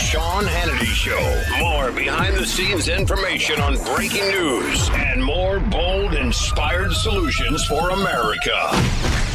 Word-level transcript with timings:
Sean 0.00 0.44
Hannity 0.44 0.86
Show. 0.86 1.58
More 1.58 1.92
behind 1.92 2.34
the 2.34 2.46
scenes 2.46 2.88
information 2.88 3.60
on 3.60 3.76
breaking 3.94 4.26
news 4.30 4.88
and 4.94 5.22
more 5.22 5.60
bold, 5.60 6.14
inspired 6.14 6.92
solutions 6.92 7.64
for 7.66 7.90
America. 7.90 8.70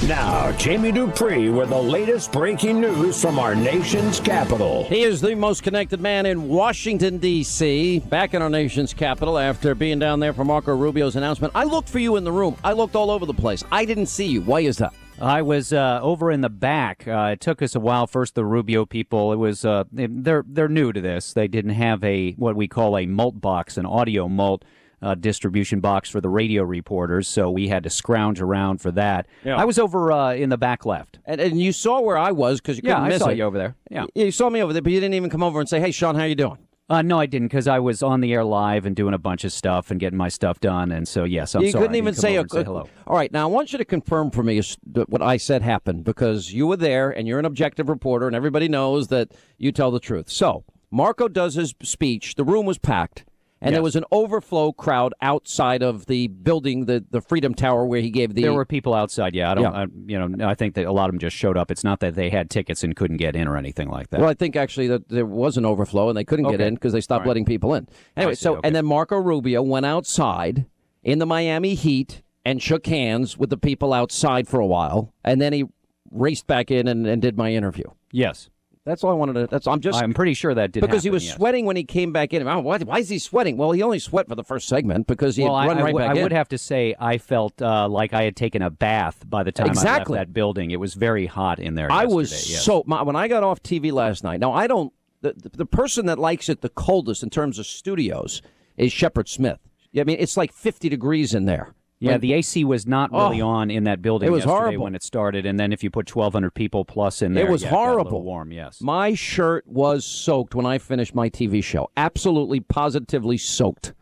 Now, 0.08 0.52
Jamie 0.54 0.92
Dupree 0.92 1.50
with 1.50 1.70
the 1.70 1.82
latest 1.82 2.32
breaking 2.32 2.82
news 2.82 3.22
from 3.22 3.38
our 3.38 3.54
nation's 3.56 4.20
capital. 4.20 4.84
He 4.86 5.04
is 5.04 5.22
the 5.22 5.36
most 5.36 5.62
connected 5.62 6.01
man 6.01 6.26
in 6.26 6.47
Washington, 6.47 7.20
D.C., 7.20 8.00
back 8.00 8.34
in 8.34 8.42
our 8.42 8.50
nation's 8.50 8.94
capital 8.94 9.38
after 9.38 9.76
being 9.76 10.00
down 10.00 10.20
there 10.20 10.34
for 10.34 10.44
Marco 10.44 10.76
Rubio's 10.76 11.16
announcement. 11.16 11.54
I 11.56 11.63
looked 11.63 11.90
for 11.90 12.00
you 12.00 12.16
in 12.16 12.24
the 12.24 12.32
room. 12.32 12.58
I 12.63 12.74
looked 12.74 12.96
all 12.96 13.12
over 13.12 13.26
the 13.26 13.34
place. 13.34 13.63
I 13.72 13.86
didn't 13.86 14.08
see 14.08 14.26
you. 14.26 14.42
Why 14.42 14.62
is 14.62 14.78
that? 14.78 14.94
I 15.22 15.42
was 15.42 15.72
uh, 15.72 16.00
over 16.02 16.30
in 16.31 16.41
the 16.41 16.50
back. 16.50 17.08
Uh, 17.08 17.30
it 17.34 17.40
took 17.40 17.62
us 17.62 17.73
a 17.76 17.80
while. 17.80 18.05
First, 18.08 18.36
the 18.36 18.44
Rubio 18.45 18.86
people. 18.86 19.31
It 19.31 19.38
was 19.38 19.63
uh, 19.63 19.86
they're 19.91 20.44
they're 20.48 20.68
new 20.68 20.91
to 20.91 20.99
this. 20.99 21.34
They 21.34 21.48
didn't 21.48 21.72
have 21.72 22.03
a 22.03 22.34
what 22.34 22.55
we 22.55 22.67
call 22.67 22.98
a 22.98 23.05
mult 23.05 23.39
box, 23.39 23.77
an 23.77 23.86
audio 23.86 24.27
mult 24.27 24.66
uh, 25.02 25.16
distribution 25.16 25.80
box 25.80 26.09
for 26.09 26.20
the 26.20 26.30
radio 26.30 26.63
reporters. 26.63 27.27
So 27.27 27.49
we 27.49 27.67
had 27.70 27.84
to 27.84 27.89
scrounge 27.89 28.41
around 28.41 28.80
for 28.81 28.91
that. 28.91 29.27
Yeah. 29.44 29.55
I 29.55 29.63
was 29.66 29.80
over 29.80 30.12
uh, 30.12 30.34
in 30.34 30.49
the 30.49 30.58
back 30.58 30.86
left. 30.86 31.20
And, 31.25 31.39
and 31.39 31.61
you 31.61 31.72
saw 31.72 32.02
where 32.02 32.17
I 32.17 32.31
was 32.31 32.59
because 32.59 32.77
you 32.77 32.81
couldn't 32.84 32.97
Yeah, 33.05 33.16
I 33.16 33.17
saw 33.17 33.30
it. 33.30 33.38
you 33.38 33.44
over 33.44 33.58
there. 33.58 33.75
Yeah. 33.89 34.05
You 34.16 34.31
saw 34.31 34.50
me 34.50 34.61
over 34.61 34.73
there, 34.73 34.81
but 34.81 34.91
you 34.91 35.00
didn't 35.00 35.13
even 35.16 35.30
come 35.30 35.44
over 35.44 35.59
and 35.59 35.70
say, 35.70 35.80
"Hey, 35.80 35.91
Sean, 35.91 36.16
how 36.16 36.23
you 36.23 36.36
doing?" 36.36 36.58
Uh, 36.88 37.02
no, 37.02 37.20
I 37.20 37.25
didn't 37.25 37.48
because 37.48 37.67
I 37.67 37.80
was 37.80 38.03
on 38.03 38.21
the 38.21 38.31
air 38.31 38.44
live 38.44 38.85
and 38.85 38.95
doing 38.95 39.16
a 39.16 39.17
bunch 39.17 39.44
of 39.44 39.52
stuff 39.52 39.89
and 39.89 39.99
getting 39.99 40.17
my 40.17 40.30
stuff 40.30 40.59
done. 40.59 40.91
And 40.91 41.08
so 41.08 41.23
yes, 41.23 41.55
I'm 41.55 41.63
you 41.63 41.71
sorry. 41.71 41.84
couldn't 41.84 41.95
even 41.95 42.13
say, 42.13 42.35
a, 42.35 42.45
say 42.48 42.63
hello. 42.63 42.88
All 43.08 43.16
right, 43.16 43.31
now 43.31 43.44
I 43.44 43.52
want 43.52 43.71
you 43.71 43.80
to 43.80 43.85
confirm 43.85 44.30
for 44.30 44.44
me 44.44 44.61
what 45.08 45.21
I 45.23 45.38
said 45.38 45.63
happened 45.63 46.03
because 46.03 46.53
you 46.53 46.67
were 46.67 46.77
there 46.77 47.09
and 47.09 47.27
you're 47.27 47.39
an 47.39 47.45
objective 47.45 47.89
reporter 47.89 48.27
and 48.27 48.35
everybody 48.35 48.67
knows 48.67 49.08
that 49.08 49.31
you 49.58 49.71
tell 49.71 49.89
the 49.89 49.99
truth. 49.99 50.30
So 50.30 50.63
Marco 50.91 51.27
does 51.27 51.55
his 51.55 51.73
speech. 51.81 52.35
The 52.35 52.44
room 52.44 52.67
was 52.67 52.77
packed. 52.77 53.25
And 53.62 53.73
there 53.73 53.82
was 53.82 53.95
an 53.95 54.03
overflow 54.11 54.72
crowd 54.73 55.14
outside 55.22 55.81
of 55.81 56.06
the 56.06 56.28
building, 56.28 56.86
the, 56.86 57.03
the 57.09 57.22
Freedom 57.22 57.56
Tower, 57.56 57.86
where 57.86 58.02
he 58.02 58.12
gave 58.12 58.36
the. 58.36 58.44
There 58.44 58.53
were 58.53 58.66
people 58.66 58.94
outside. 58.94 59.34
Yeah, 59.34 59.52
I 59.52 59.53
don't. 59.56 59.64
Yeah. 59.64 59.72
I, 59.72 59.86
you 60.06 60.28
know, 60.28 60.47
I 60.47 60.53
think 60.56 60.75
that 60.75 60.86
a 60.86 60.92
lot 60.92 61.06
of 61.06 61.14
them 61.14 61.20
just 61.20 61.36
showed 61.36 61.58
up. 61.58 61.72
It's 61.72 61.84
not 61.84 62.00
that 62.02 62.16
they 62.16 62.30
had 62.30 62.50
tickets 62.50 62.84
and 62.84 62.95
couldn't 62.95 63.17
get 63.17 63.36
in 63.36 63.47
or 63.47 63.58
anything 63.58 63.89
like 63.89 64.09
that. 64.09 64.20
Well, 64.20 64.30
I 64.30 64.34
think 64.34 64.56
actually 64.56 64.88
that 64.89 65.09
there 65.09 65.25
was 65.25 65.58
an 65.58 65.66
overflow 65.66 66.09
and 66.09 66.17
they 66.17 66.23
couldn't 66.23 66.50
get 66.50 66.62
in 66.62 66.75
because 66.75 66.94
they 66.94 67.02
stopped 67.02 67.22
right. 67.22 67.30
letting 67.30 67.45
people 67.45 67.73
in. 67.73 67.88
Anyway, 68.16 68.36
see, 68.36 68.44
so 68.44 68.58
okay. 68.58 68.62
and 68.66 68.75
then 68.75 68.86
Marco 68.86 69.17
Rubio 69.17 69.62
went 69.62 69.86
outside 69.86 70.66
in 71.03 71.19
the 71.19 71.25
Miami 71.25 71.75
heat 71.75 72.22
and 72.44 72.62
shook 72.62 72.86
hands 72.86 73.38
with 73.38 73.50
the 73.50 73.58
people 73.58 73.94
outside 73.94 74.47
for 74.47 74.59
a 74.59 74.67
while, 74.67 75.14
and 75.23 75.42
then 75.42 75.53
he 75.53 75.66
raced 76.12 76.45
back 76.45 76.69
in 76.69 76.88
and, 76.88 77.08
and 77.08 77.22
did 77.22 77.38
my 77.38 77.52
interview. 77.52 77.86
yes, 78.12 78.50
That's 78.86 79.03
all 79.03 79.09
I 79.09 79.16
wanted 79.16 79.33
to. 79.33 79.47
That's 79.47 79.66
I'm 79.66 79.80
just 79.80 80.02
I'm 80.02 80.14
pretty 80.14 80.36
sure 80.36 80.53
that 80.53 80.72
did 80.72 80.81
because 80.81 81.03
he 81.03 81.09
was 81.09 81.25
yes. 81.25 81.36
sweating 81.36 81.66
when 81.66 81.75
he 81.75 81.83
came 81.83 82.14
back 82.14 82.33
in. 82.33 82.47
Oh, 82.47 82.59
why, 82.59 82.78
why 82.78 83.00
is 83.00 83.09
he 83.09 83.17
sweating? 83.17 83.58
Well, 83.58 83.72
he 83.72 83.81
only 83.81 83.97
sweat 83.97 84.28
for 84.28 84.36
the 84.36 84.44
first 84.44 84.67
segment 84.67 85.08
because 85.08 85.36
he 85.36 85.44
Well, 85.44 85.58
had 85.59 85.64
I, 85.64 85.67
run 85.69 85.78
I 85.78 85.81
right 85.81 85.94
would- 85.95 86.00
back 86.02 86.09
I 86.11 86.17
in. 86.17 86.23
would 86.23 86.31
have 86.31 86.50
to 86.50 86.58
say 86.59 86.94
I 87.00 87.17
felt 87.17 87.59
uh, 87.61 87.89
like 87.89 88.13
I 88.13 88.23
had 88.23 88.36
taken 88.36 88.61
a 88.61 88.69
bath 88.69 89.28
by 89.28 89.41
the 89.41 89.52
time 89.52 89.67
Exactly. 89.67 90.17
I 90.17 90.22
left 90.22 90.28
that 90.30 90.33
building. 90.33 90.69
It 90.69 90.80
was 90.80 90.94
very 90.94 91.25
hot 91.25 91.58
in 91.59 91.73
there. 91.73 91.91
I 91.91 92.06
was 92.06 92.31
yes. 92.31 92.63
so 92.63 92.83
my, 92.86 93.02
when 93.02 93.16
I 93.16 93.28
got 93.28 93.44
off 93.44 93.63
TV 93.63 93.91
last 93.91 94.23
night. 94.23 94.39
Now 94.39 94.53
I 94.53 94.67
don't. 94.67 94.94
The, 95.22 95.33
the, 95.33 95.50
the 95.50 95.66
person 95.66 96.06
that 96.06 96.19
likes 96.19 96.47
it 96.50 96.61
the 96.61 96.69
coldest 96.69 97.23
in 97.23 97.31
terms 97.31 97.58
of 97.58 97.66
studios 97.66 98.44
is 98.78 98.94
Shepard 98.94 99.28
Smith. 99.28 99.59
I 99.97 100.03
mean, 100.03 100.17
it's 100.19 100.38
like 100.38 100.53
50 100.53 100.89
degrees 100.89 101.33
in 101.33 101.45
there. 101.45 101.73
Yeah, 101.99 102.13
When- 102.13 102.21
the 102.21 102.33
AC 102.33 102.63
was 102.65 102.85
not 102.85 103.11
really 103.13 103.41
Oh, 103.41 103.47
on 103.47 103.71
in 103.71 103.85
that 103.85 104.01
building 104.01 104.27
it 104.27 104.31
was 104.31 104.39
yesterday 104.41 104.53
horrible. 104.57 104.83
when 104.83 104.95
it 104.95 105.03
started, 105.03 105.45
and 105.45 105.57
then 105.59 105.71
if 105.71 105.81
you 105.83 105.89
put 105.89 106.07
1,200 106.13 106.53
people 106.53 106.83
plus 106.83 107.21
in 107.21 107.33
there, 107.33 107.47
it 107.47 107.49
was 107.51 107.63
yeah, 107.63 107.71
got 107.71 107.75
a 107.75 107.79
little 107.89 108.03
horrible. 108.03 108.23
warm, 108.23 108.51
yes. 108.51 108.81
My 108.81 109.13
shirt 109.13 109.65
was 109.65 110.03
soaked 110.03 110.53
when 110.55 110.66
I 110.66 110.77
finished 110.77 111.16
my 111.16 111.29
TV 111.29 111.61
show. 111.63 111.89
Absolutely, 111.95 112.59
positively 112.59 113.38
soaked. 113.38 113.93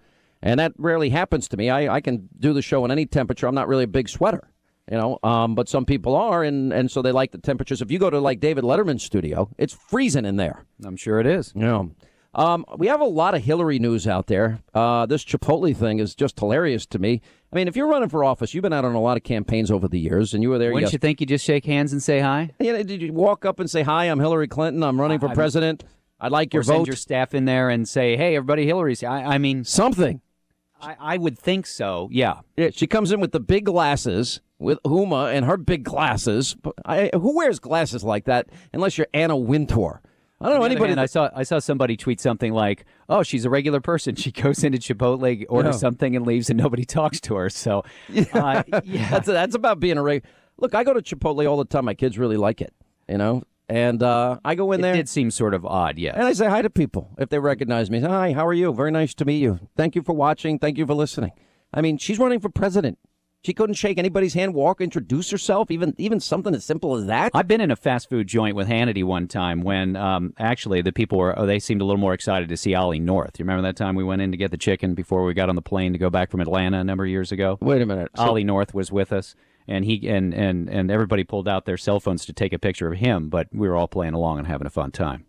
And 0.42 0.60
that 0.60 0.74
rarely 0.78 1.10
happens 1.10 1.48
to 1.50 1.58
me. 1.58 1.70
I, 1.70 1.96
I 1.96 2.02
can 2.02 2.28
do 2.40 2.52
the 2.52 2.62
show 2.64 2.84
in 2.84 2.92
any 2.92 3.06
temperature. 3.06 3.48
I'm 3.48 3.56
not 3.56 3.68
really 3.68 3.84
a 3.86 3.88
big 3.88 4.10
sweater, 4.10 4.50
you 4.92 4.98
know. 4.98 5.20
Um, 5.24 5.54
but 5.56 5.70
some 5.70 5.86
people 5.86 6.16
are, 6.16 6.44
and, 6.44 6.74
and 6.74 6.90
so 6.92 7.02
they 7.04 7.12
like 7.14 7.32
the 7.32 7.38
temperatures. 7.38 7.82
If 7.82 7.92
you 7.92 8.00
go 8.00 8.10
to 8.10 8.20
like 8.20 8.40
David 8.40 8.64
Letterman's 8.66 9.04
studio, 9.04 9.50
it's 9.58 9.74
freezing 9.74 10.26
in 10.26 10.36
there. 10.38 10.66
I'm 10.84 10.98
sure 10.98 11.20
it 11.20 11.28
is. 11.28 11.54
Yeah. 11.56 11.84
Um, 12.36 12.66
we 12.78 12.88
have 12.88 13.00
a 13.00 13.06
lot 13.06 13.36
of 13.36 13.44
Hillary 13.44 13.78
news 13.78 14.08
out 14.08 14.28
there. 14.28 14.60
Uh, 14.74 15.06
this 15.06 15.24
Chipotle 15.24 15.76
thing 15.76 16.00
is 16.00 16.16
just 16.16 16.40
hilarious 16.40 16.86
to 16.88 17.00
me. 17.00 17.22
I 17.52 17.56
mean, 17.56 17.68
if 17.68 17.76
you're 17.76 17.88
running 17.88 18.10
for 18.10 18.24
office, 18.24 18.54
you've 18.54 18.64
been 18.64 18.74
out 18.74 18.86
on 18.86 18.96
a 18.96 19.02
lot 19.02 19.18
of 19.18 19.24
campaigns 19.24 19.70
over 19.70 19.88
the 19.88 20.00
years, 20.00 20.34
and 20.34 20.42
you 20.42 20.50
were 20.50 20.58
there. 20.58 20.72
Wouldn't 20.72 20.88
yes- 20.88 20.94
you 20.94 21.00
think 21.00 21.22
you 21.22 21.28
just 21.28 21.46
shake 21.46 21.66
hands 21.66 21.92
and 21.94 22.02
say 22.02 22.20
hi? 22.20 22.52
Know, 22.60 22.82
did 22.82 23.02
you 23.02 23.14
walk 23.14 23.46
up 23.46 23.60
and 23.60 23.70
say, 23.70 23.84
"Hi, 23.84 24.06
I'm 24.06 24.20
Hillary 24.20 24.48
Clinton. 24.48 24.82
I'm 24.82 25.00
running 25.00 25.20
for 25.20 25.28
I- 25.28 25.36
president. 25.36 25.84
I'd 26.20 26.32
like 26.32 26.54
your 26.54 26.62
or 26.62 26.64
send 26.64 26.80
vote." 26.80 26.88
your 26.88 26.96
staff 26.96 27.36
in 27.36 27.46
there 27.46 27.70
and 27.70 27.88
say, 27.88 28.18
"Hey, 28.18 28.36
everybody, 28.36 28.66
Hillary's." 28.66 29.02
here." 29.02 29.10
I, 29.10 29.36
I 29.36 29.38
mean, 29.38 29.64
Something. 29.64 30.22
I, 30.82 30.96
I 31.00 31.18
would 31.18 31.38
think 31.38 31.66
so. 31.68 32.10
Yeah. 32.12 32.40
Yeah, 32.58 32.70
she 32.74 32.88
comes 32.88 33.12
in 33.12 33.20
with 33.22 33.32
the 33.32 33.40
big 33.40 33.66
glasses 33.66 34.42
with 34.60 34.82
Huma 34.84 35.34
and 35.34 35.46
her 35.46 35.56
big 35.58 35.84
glasses. 35.84 36.56
But 36.56 36.74
I, 36.86 37.10
who 37.14 37.36
wears 37.38 37.60
glasses 37.60 38.04
like 38.04 38.26
that 38.26 38.48
unless 38.74 38.98
you're 38.98 39.08
Anna 39.14 39.38
Wintour? 39.38 40.02
I 40.44 40.50
don't 40.50 40.58
know 40.60 40.64
On 40.66 40.70
the 40.70 40.76
other 40.76 40.86
anybody. 40.86 40.90
hand, 40.92 41.00
I 41.00 41.06
saw 41.06 41.30
I 41.36 41.44
saw 41.44 41.60
somebody 41.60 41.96
tweet 41.98 42.20
something 42.20 42.54
like, 42.54 42.86
"Oh, 43.10 43.24
she's 43.24 43.46
a 43.46 43.50
regular 43.50 43.80
person. 43.82 44.16
She 44.16 44.32
goes 44.44 44.64
into 44.64 44.78
Chipotle, 44.78 45.46
orders 45.50 45.76
Yeah. 45.76 45.80
something, 45.80 46.16
and 46.16 46.26
leaves, 46.26 46.50
and 46.50 46.58
nobody 46.60 46.86
talks 47.00 47.20
to 47.22 47.36
her." 47.36 47.50
So, 47.50 47.84
uh, 48.34 48.64
yeah, 48.84 49.10
that's 49.10 49.28
that's 49.28 49.56
about 49.56 49.80
being 49.80 49.98
a 49.98 50.04
regular. 50.04 50.30
look. 50.58 50.76
I 50.76 50.84
go 50.84 50.94
to 50.94 51.02
Chipotle 51.02 51.50
all 51.50 51.58
the 51.58 51.66
time. 51.66 51.86
My 51.86 51.94
kids 51.94 52.20
really 52.20 52.38
like 52.38 52.62
it, 52.62 52.74
you 53.08 53.18
know, 53.18 53.44
and 53.70 54.04
uh, 54.04 54.40
I 54.44 54.56
go 54.56 54.72
in 54.74 54.82
there. 54.82 54.94
it 54.94 54.98
did 54.98 55.10
seem 55.10 55.32
sort 55.32 55.54
of 55.54 55.66
odd. 55.66 55.98
Yeah. 55.98 56.12
And 56.14 56.24
I 56.24 56.34
say 56.34 56.48
hi 56.48 56.62
to 56.62 56.70
people 56.70 57.10
if 57.18 57.30
they 57.30 57.40
recognize 57.40 57.90
me. 57.90 58.02
Hi, 58.02 58.34
how 58.34 58.46
are 58.46 58.54
you? 58.54 58.74
Very 58.74 58.92
nice 58.92 59.14
to 59.16 59.26
meet 59.26 59.42
you. 59.42 59.60
Thank 59.78 59.96
you 59.96 60.02
for 60.04 60.14
watching. 60.14 60.60
Thank 60.60 60.78
you 60.78 60.86
for 60.86 60.94
listening. 60.94 61.32
I 61.74 61.82
mean, 61.82 61.98
she's 61.98 62.20
running 62.20 62.40
for 62.40 62.50
president. 62.50 63.00
She 63.46 63.54
couldn't 63.54 63.76
shake 63.76 63.98
anybody's 63.98 64.34
hand, 64.34 64.54
walk, 64.54 64.80
introduce 64.80 65.30
herself, 65.30 65.70
even 65.70 65.94
even 65.98 66.22
something 66.22 66.56
as 66.56 66.64
simple 66.64 66.96
as 66.96 67.08
that. 67.08 67.32
I've 67.34 67.48
been 67.48 67.60
in 67.60 67.72
a 67.72 67.76
fast 67.76 68.10
food 68.10 68.26
joint 68.26 68.56
with 68.56 68.70
Hannity 68.70 69.04
one 69.04 69.28
time 69.28 69.62
when 69.62 69.98
um, 69.98 70.34
actually 70.40 70.82
the 70.82 70.94
people 70.94 71.18
were 71.18 71.38
oh, 71.38 71.46
they 71.46 71.60
seemed 71.60 71.82
a 71.82 71.86
little 71.86 72.00
more 72.00 72.14
excited 72.14 72.48
to 72.48 72.56
see 72.56 72.74
Ollie 72.74 73.00
North. 73.00 73.38
You 73.38 73.44
remember 73.44 73.64
that 73.64 73.76
time 73.76 73.96
we 73.96 74.04
went 74.06 74.22
in 74.22 74.32
to 74.32 74.38
get 74.38 74.52
the 74.52 74.58
chicken 74.58 74.94
before 74.94 75.26
we 75.26 75.34
got 75.34 75.50
on 75.50 75.56
the 75.56 75.62
plane 75.62 75.92
to 75.92 76.00
go 76.00 76.10
back 76.10 76.32
from 76.32 76.40
Atlanta 76.40 76.80
a 76.80 76.84
number 76.86 77.04
of 77.04 77.10
years 77.10 77.34
ago? 77.34 77.58
Wait 77.60 77.82
a 77.82 77.86
minute. 77.86 78.12
So- 78.16 78.24
Ollie 78.24 78.46
North 78.46 78.74
was 78.74 78.94
with 78.94 79.12
us, 79.12 79.36
and 79.68 79.84
he 79.84 80.08
and, 80.08 80.34
and 80.34 80.70
and 80.70 80.90
everybody 80.90 81.26
pulled 81.26 81.50
out 81.50 81.66
their 81.66 81.78
cell 81.78 82.00
phones 82.00 82.26
to 82.26 82.32
take 82.34 82.54
a 82.54 82.60
picture 82.60 82.88
of 82.88 83.00
him, 83.00 83.28
but 83.28 83.50
we 83.52 83.68
were 83.68 83.76
all 83.76 83.90
playing 83.90 84.14
along 84.14 84.38
and 84.40 84.48
having 84.48 84.68
a 84.68 84.70
fun 84.72 84.92
time. 84.92 85.26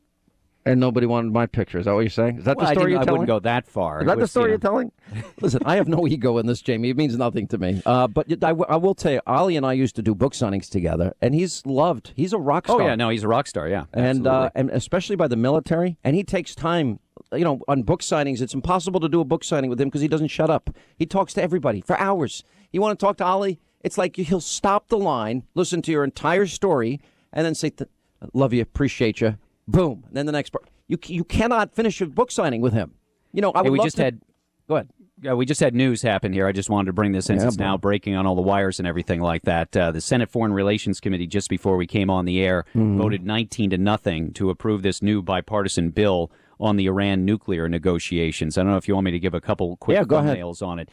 And 0.66 0.80
nobody 0.80 1.06
wanted 1.06 1.32
my 1.32 1.46
picture. 1.46 1.78
Is 1.78 1.84
that 1.84 1.92
what 1.94 2.00
you're 2.00 2.10
saying? 2.10 2.38
Is 2.38 2.44
that 2.44 2.56
Well, 2.56 2.66
the 2.66 2.72
story 2.72 2.92
you're 2.92 3.00
telling? 3.00 3.08
I 3.08 3.12
wouldn't 3.12 3.28
go 3.28 3.38
that 3.40 3.66
far. 3.66 4.00
Is 4.00 4.06
that 4.06 4.18
the 4.18 4.26
story 4.26 4.46
you 4.46 4.50
you're 4.52 4.58
telling? 4.58 4.92
Listen, 5.40 5.60
I 5.64 5.76
have 5.76 5.88
no 5.88 6.06
ego 6.08 6.38
in 6.38 6.46
this, 6.46 6.60
Jamie. 6.62 6.90
It 6.90 6.96
means 6.96 7.16
nothing 7.16 7.46
to 7.48 7.58
me. 7.58 7.82
Uh, 7.84 8.06
but 8.08 8.30
I, 8.30 8.34
w- 8.34 8.64
I 8.68 8.76
will 8.76 8.94
tell 8.94 9.12
you, 9.12 9.20
Ollie 9.26 9.56
and 9.56 9.66
I 9.66 9.74
used 9.74 9.96
to 9.96 10.02
do 10.02 10.14
book 10.14 10.32
signings 10.32 10.68
together, 10.70 11.12
and 11.20 11.34
he's 11.34 11.64
loved. 11.66 12.12
He's 12.16 12.32
a 12.32 12.38
rock 12.38 12.66
star. 12.66 12.80
Oh 12.80 12.86
yeah, 12.86 12.94
no, 12.94 13.10
he's 13.10 13.24
a 13.24 13.28
rock 13.28 13.46
star. 13.46 13.68
Yeah, 13.68 13.84
and 13.92 14.26
uh, 14.26 14.50
and 14.54 14.70
especially 14.70 15.16
by 15.16 15.28
the 15.28 15.36
military. 15.36 15.98
And 16.04 16.16
he 16.16 16.24
takes 16.24 16.54
time. 16.54 17.00
You 17.32 17.44
know, 17.44 17.60
on 17.68 17.82
book 17.82 18.00
signings, 18.02 18.40
it's 18.40 18.54
impossible 18.54 19.00
to 19.00 19.08
do 19.08 19.20
a 19.20 19.24
book 19.24 19.44
signing 19.44 19.70
with 19.70 19.80
him 19.80 19.88
because 19.88 20.00
he 20.00 20.08
doesn't 20.08 20.28
shut 20.28 20.50
up. 20.50 20.70
He 20.96 21.06
talks 21.06 21.32
to 21.34 21.42
everybody 21.42 21.80
for 21.80 21.98
hours. 21.98 22.44
You 22.72 22.80
want 22.80 22.98
to 22.98 23.04
talk 23.04 23.16
to 23.18 23.24
Ollie? 23.24 23.60
It's 23.82 23.98
like 23.98 24.16
he'll 24.16 24.40
stop 24.40 24.88
the 24.88 24.98
line, 24.98 25.42
listen 25.54 25.82
to 25.82 25.92
your 25.92 26.04
entire 26.04 26.46
story, 26.46 27.00
and 27.32 27.44
then 27.44 27.54
say, 27.54 27.70
"Th- 27.70 27.90
"Love 28.32 28.52
you, 28.52 28.62
appreciate 28.62 29.20
you." 29.20 29.36
Boom. 29.66 30.04
And 30.08 30.16
then 30.16 30.26
the 30.26 30.32
next 30.32 30.50
part. 30.50 30.68
You 30.88 30.98
you 31.06 31.24
cannot 31.24 31.74
finish 31.74 32.00
a 32.00 32.06
book 32.06 32.30
signing 32.30 32.60
with 32.60 32.72
him. 32.74 32.92
You 33.32 33.40
know, 33.42 33.52
I 33.54 33.58
Hey, 33.58 33.62
would 33.64 33.72
we 33.72 33.78
love 33.78 33.86
just 33.86 33.96
to- 33.96 34.04
had 34.04 34.20
Go 34.68 34.76
ahead. 34.76 34.88
Uh, 35.28 35.36
we 35.36 35.44
just 35.46 35.60
had 35.60 35.74
news 35.74 36.00
happen 36.02 36.32
here. 36.32 36.46
I 36.46 36.52
just 36.52 36.68
wanted 36.70 36.86
to 36.86 36.92
bring 36.94 37.12
this 37.12 37.28
in 37.30 37.36
Yeah, 37.36 37.42
since 37.42 37.56
boy. 37.56 37.64
now 37.64 37.76
breaking 37.76 38.14
on 38.16 38.26
all 38.26 38.34
the 38.34 38.42
wires 38.42 38.78
and 38.78 38.88
everything 38.88 39.20
like 39.20 39.42
that. 39.42 39.76
Uh, 39.76 39.92
the 39.92 40.00
Senate 40.00 40.30
Foreign 40.30 40.52
Relations 40.54 41.00
Committee, 41.00 41.26
just 41.26 41.48
before 41.50 41.76
we 41.76 41.86
came 41.86 42.08
on 42.10 42.24
the 42.24 42.40
air, 42.40 42.64
Mm-hmm. 42.74 42.98
voted 42.98 43.24
19 43.26 43.70
to 43.70 43.78
nothing 43.78 44.32
to 44.34 44.48
approve 44.50 44.82
this 44.82 45.02
new 45.02 45.20
bipartisan 45.22 45.90
bill 45.90 46.30
on 46.58 46.76
the 46.76 46.86
Iran 46.86 47.24
nuclear 47.26 47.68
negotiations. 47.68 48.56
I 48.58 48.62
don't 48.62 48.70
know 48.72 48.76
if 48.78 48.88
you 48.88 48.94
want 48.94 49.04
me 49.04 49.10
to 49.12 49.18
give 49.18 49.34
a 49.34 49.40
couple 49.40 49.76
quick 49.76 49.96
Yeah, 49.96 50.04
go 50.04 50.16
ahead. 50.16 50.38
thumbnails 50.38 50.66
on 50.66 50.78
it. 50.78 50.88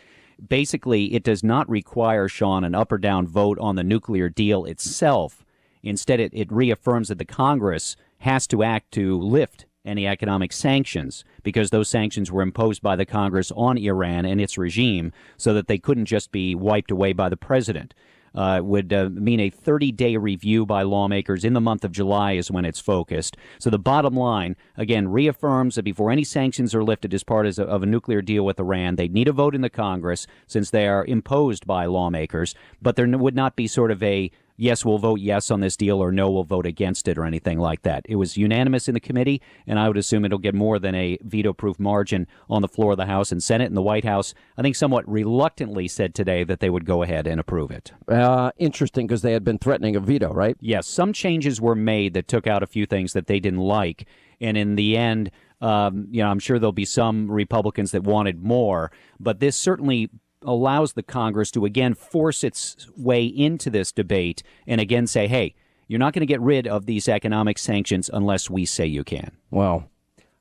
Basically, 0.48 1.14
it 1.14 1.24
does 1.24 1.44
not 1.44 1.70
require, 1.70 2.28
Sean, 2.28 2.64
an 2.64 2.76
up 2.76 2.92
or 2.92 2.98
down 2.98 3.28
vote 3.28 3.58
on 3.60 3.76
the 3.76 3.84
nuclear 3.84 4.28
deal 4.30 4.66
itself. 4.66 5.46
Instead, 5.84 6.20
it, 6.20 6.32
it 6.34 6.52
reaffirms 6.52 7.08
that 7.08 7.18
the 7.20 7.26
Congress 7.26 7.96
has 8.22 8.48
to 8.48 8.64
act 8.64 8.92
to 8.92 9.18
lift 9.20 9.66
any 9.84 10.08
economic 10.08 10.54
sanctions 10.54 11.24
because 11.44 11.70
those 11.70 11.90
sanctions 11.90 12.32
were 12.32 12.42
imposed 12.42 12.82
by 12.82 12.96
the 12.96 13.06
Congress 13.06 13.52
on 13.56 13.78
Iran 13.78 14.26
and 14.26 14.40
its 14.40 14.58
regime 14.58 15.12
so 15.38 15.54
that 15.54 15.68
they 15.68 15.78
couldn't 15.78 16.06
just 16.06 16.32
be 16.32 16.54
wiped 16.56 16.92
away 16.92 17.14
by 17.14 17.30
the 17.30 17.38
president. 17.38 17.94
Uh, 18.34 18.62
would 18.64 18.94
uh, 18.94 19.10
mean 19.12 19.42
a 19.42 19.50
30 19.50 19.92
day 19.92 20.16
review 20.16 20.66
by 20.66 20.84
lawmakers 20.84 21.44
in 21.44 21.52
the 21.52 21.60
month 21.60 21.84
of 21.84 21.92
July 21.92 22.32
is 22.32 22.50
when 22.50 22.64
it's 22.64 22.80
focused. 22.80 23.36
So 23.60 23.70
the 23.70 23.78
bottom 23.78 24.16
line, 24.16 24.56
again, 24.78 25.10
reaffirms 25.10 25.76
that 25.76 25.84
before 25.84 26.12
any 26.12 26.24
sanctions 26.24 26.74
are 26.74 26.84
lifted 26.84 27.14
as 27.14 27.26
part 27.26 27.46
of 27.46 27.84
a, 27.84 27.86
nuclear 27.86 28.22
deal 28.22 28.46
with 28.46 28.58
Iran, 28.58 28.96
they 28.96 29.10
need 29.10 29.28
a 29.28 29.34
vote 29.34 29.54
in 29.54 29.60
the 29.60 29.70
Congress 29.70 30.28
since 30.48 30.70
they 30.70 30.88
are 30.88 31.04
imposed 31.06 31.68
by 31.68 31.86
lawmakers, 31.86 32.56
but 32.82 32.96
there 32.96 33.06
would 33.06 33.36
not 33.36 33.58
be 33.58 33.68
sort 33.68 33.92
of 33.92 34.02
a 34.02 34.32
yes, 34.58 34.86
we'll 34.86 34.98
vote 34.98 35.20
yes 35.20 35.52
on 35.52 35.60
this 35.60 35.78
deal 35.78 36.02
or 36.02 36.12
no, 36.12 36.30
we'll 36.30 36.44
vote 36.44 36.66
against 36.66 37.08
it 37.08 37.18
or 37.18 37.26
anything 37.26 37.60
like 37.60 37.82
that. 37.84 38.06
It 38.08 38.16
was 38.16 38.38
unanimous 38.38 38.88
in 38.88 38.94
the 38.94 39.00
committee, 39.00 39.42
and 39.68 39.80
I 39.80 39.88
would 39.88 39.98
assume 39.98 40.26
it'll 40.26 40.38
get 40.38 40.56
more 40.56 40.80
than 40.80 40.96
a 40.96 41.18
veto 41.24 41.54
proof 41.54 41.80
margin 41.80 42.28
on 42.50 42.62
the 42.62 42.68
floor 42.68 42.92
of 42.92 42.98
the 42.98 43.06
House 43.06 43.32
and 43.32 43.42
Senate. 43.42 43.68
And 43.68 43.78
the 43.78 43.82
White 43.82 44.06
House, 44.06 44.34
I 44.58 44.62
think, 44.62 44.76
somewhat 44.76 45.10
reluctantly 45.10 45.88
said 45.88 46.14
today 46.14 46.44
that 46.44 46.60
they 46.60 46.70
would 46.70 46.86
go 46.86 47.04
ahead 47.04 47.28
and 47.28 47.40
approve 47.40 47.72
it. 47.72 47.92
Uh, 48.08 48.52
interesting 48.58 49.08
because 49.08 49.22
they 49.22 49.34
had 49.34 49.44
been 49.44 49.58
threatening 49.58 49.96
a 49.96 50.00
veto, 50.00 50.34
right? 50.34 50.58
Yes, 50.60 50.88
some 50.88 51.14
changes 51.14 51.60
were 51.60 51.76
made 51.76 52.14
that 52.14 52.28
took 52.28 52.48
out 52.48 52.64
a 52.64 52.68
few 52.68 52.86
things 52.86 53.14
that 53.14 53.28
they 53.28 53.40
didn't 53.40 53.60
like. 53.60 54.08
And 54.40 54.58
in 54.58 54.76
the 54.76 54.98
end, 54.98 55.32
um, 55.62 56.08
you 56.10 56.24
know, 56.24 56.30
I'm 56.30 56.40
sure 56.40 56.58
there'll 56.58 56.72
be 56.72 56.86
some 56.86 57.30
Republicans 57.30 57.92
that 57.92 58.04
wanted 58.04 58.44
more, 58.44 58.92
but 59.20 59.40
this 59.40 59.56
certainly 59.56 60.10
allows 60.44 60.94
the 60.94 61.04
Congress 61.04 61.52
to 61.52 61.66
again 61.66 61.94
force 61.94 62.44
its 62.44 62.88
way 62.98 63.26
into 63.26 63.70
this 63.70 63.92
debate 63.92 64.44
and 64.68 64.82
again 64.82 65.08
say, 65.08 65.28
hey, 65.28 65.56
you're 65.88 66.00
not 66.00 66.14
going 66.14 66.22
to 66.22 66.26
get 66.26 66.42
rid 66.42 66.68
of 66.68 66.86
these 66.86 67.10
economic 67.10 67.58
sanctions 67.58 68.10
unless 68.12 68.50
we 68.50 68.66
say 68.66 68.86
you 68.86 69.04
can. 69.04 69.32
Well, 69.50 69.90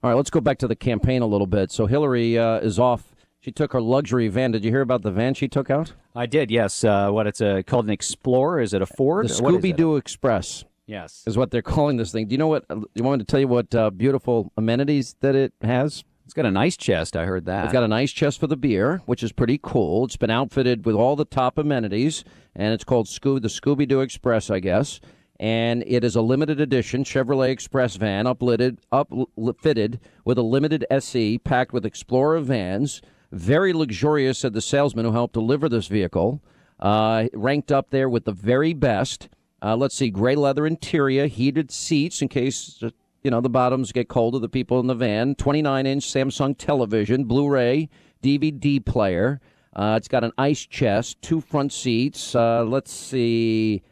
all 0.03 0.11
right, 0.11 0.15
let's 0.15 0.31
go 0.31 0.41
back 0.41 0.59
to 0.59 0.69
the 0.69 0.77
campaign 0.77 1.23
a 1.23 1.27
little 1.27 1.47
bit. 1.47 1.71
So 1.71 1.87
Hillary 1.87 2.39
uh, 2.39 2.59
is 2.59 2.79
off. 2.79 3.15
She 3.41 3.51
took 3.51 3.73
her 3.73 3.81
luxury 3.81 4.29
van. 4.29 4.53
Did 4.53 4.65
you 4.65 4.71
hear 4.71 4.81
about 4.81 5.03
the 5.03 5.11
van 5.11 5.35
she 5.35 5.49
took 5.49 5.71
out? 5.71 5.93
I 6.15 6.27
did, 6.27 6.51
yes. 6.51 6.85
Uh, 6.85 7.11
what 7.11 7.27
it's 7.27 7.41
a, 7.41 7.63
called 7.63 7.87
an 7.87 7.91
Explorer? 7.91 8.61
Is 8.61 8.75
it 8.75 8.83
a 8.83 8.87
Ford? 8.87 9.29
The 9.29 9.35
Scooby 9.35 9.75
Doo 9.75 9.97
Express. 9.97 10.65
Yes. 10.87 11.23
Is 11.27 11.37
what 11.37 11.51
they're 11.51 11.63
calling 11.77 11.97
this 11.97 12.13
thing. 12.13 12.27
Do 12.29 12.33
you 12.33 12.39
know 12.39 12.49
what? 12.49 12.65
You 12.95 13.03
want 13.03 13.19
me 13.19 13.25
to 13.25 13.31
tell 13.31 13.41
you 13.41 13.49
what 13.49 13.75
uh, 13.75 13.91
beautiful 13.91 14.53
amenities 14.57 15.17
that 15.21 15.35
it 15.35 15.53
has? 15.63 16.05
It's 16.31 16.35
got 16.37 16.47
a 16.47 16.51
nice 16.53 16.77
chest. 16.77 17.17
I 17.17 17.25
heard 17.25 17.47
that. 17.47 17.65
It's 17.65 17.73
got 17.73 17.83
a 17.83 17.89
nice 17.89 18.13
chest 18.13 18.39
for 18.39 18.47
the 18.47 18.57
beer, 18.57 19.03
which 19.05 19.25
is 19.25 19.33
pretty 19.33 19.59
cool. 19.61 20.05
It's 20.05 20.17
been 20.17 20.31
outfitted 20.31 20.87
with 20.87 20.95
all 20.95 21.17
the 21.17 21.25
top 21.25 21.59
amenities, 21.59 22.23
and 22.55 22.73
it's 22.73 22.85
called 22.85 23.09
Scoo- 23.09 23.43
the 23.43 23.49
Scooby 23.49 23.89
Doo 23.89 24.01
Express, 24.01 24.49
I 24.49 24.61
guess. 24.61 25.01
And 25.41 25.83
it 25.89 26.05
is 26.05 26.15
a 26.15 26.23
limited 26.23 26.61
edition 26.61 27.03
Chevrolet 27.03 27.51
Express 27.51 27.97
van, 27.97 28.27
uplitted, 28.27 28.79
upfitted 28.93 29.99
with 30.25 30.39
a 30.39 30.43
limited 30.43 30.87
SE 30.89 31.39
packed 31.39 31.73
with 31.73 31.85
Explorer 31.85 32.39
vans. 32.39 33.03
Very 33.33 33.73
luxurious, 33.73 34.39
said 34.39 34.53
the 34.53 34.61
salesman 34.61 35.07
who 35.07 35.11
helped 35.11 35.35
deliver 35.35 35.69
this 35.69 35.89
vehicle. 35.89 36.41
Uh, 36.79 37.27
ranked 37.33 37.73
up 37.73 37.91
there 37.91 38.09
with 38.09 38.25
the 38.25 38.31
very 38.31 38.73
best. 38.73 39.29
Uh, 39.61 39.75
let's 39.75 39.97
see, 39.97 40.11
gray 40.11 40.37
leather 40.37 40.65
interior, 40.65 41.27
heated 41.27 41.73
seats 41.73 42.23
in 42.23 42.29
case 42.29 42.81
you 43.23 43.31
know, 43.31 43.41
the 43.41 43.51
bottoms 43.51 43.93
get 43.93 44.09
cold 44.09 44.35
to 44.35 44.39
the 44.39 44.49
people 44.49 44.81
in 44.81 44.87
the 44.87 44.95
van. 44.95 45.35
29 45.35 45.87
inch 45.87 46.07
Samsung 46.07 46.57
television, 46.57 47.25
Blu 47.25 47.49
ray, 47.49 47.89
DVD 48.23 48.85
player. 48.85 49.41
Uh, 49.75 49.95
it's 49.97 50.09
got 50.09 50.25
an 50.25 50.33
ice 50.37 50.67
chest, 50.67 51.21
two 51.23 51.41
front 51.41 51.73
seats. 51.73 52.35
Uh, 52.35 52.65
let's 52.65 52.93
see, 52.93 53.83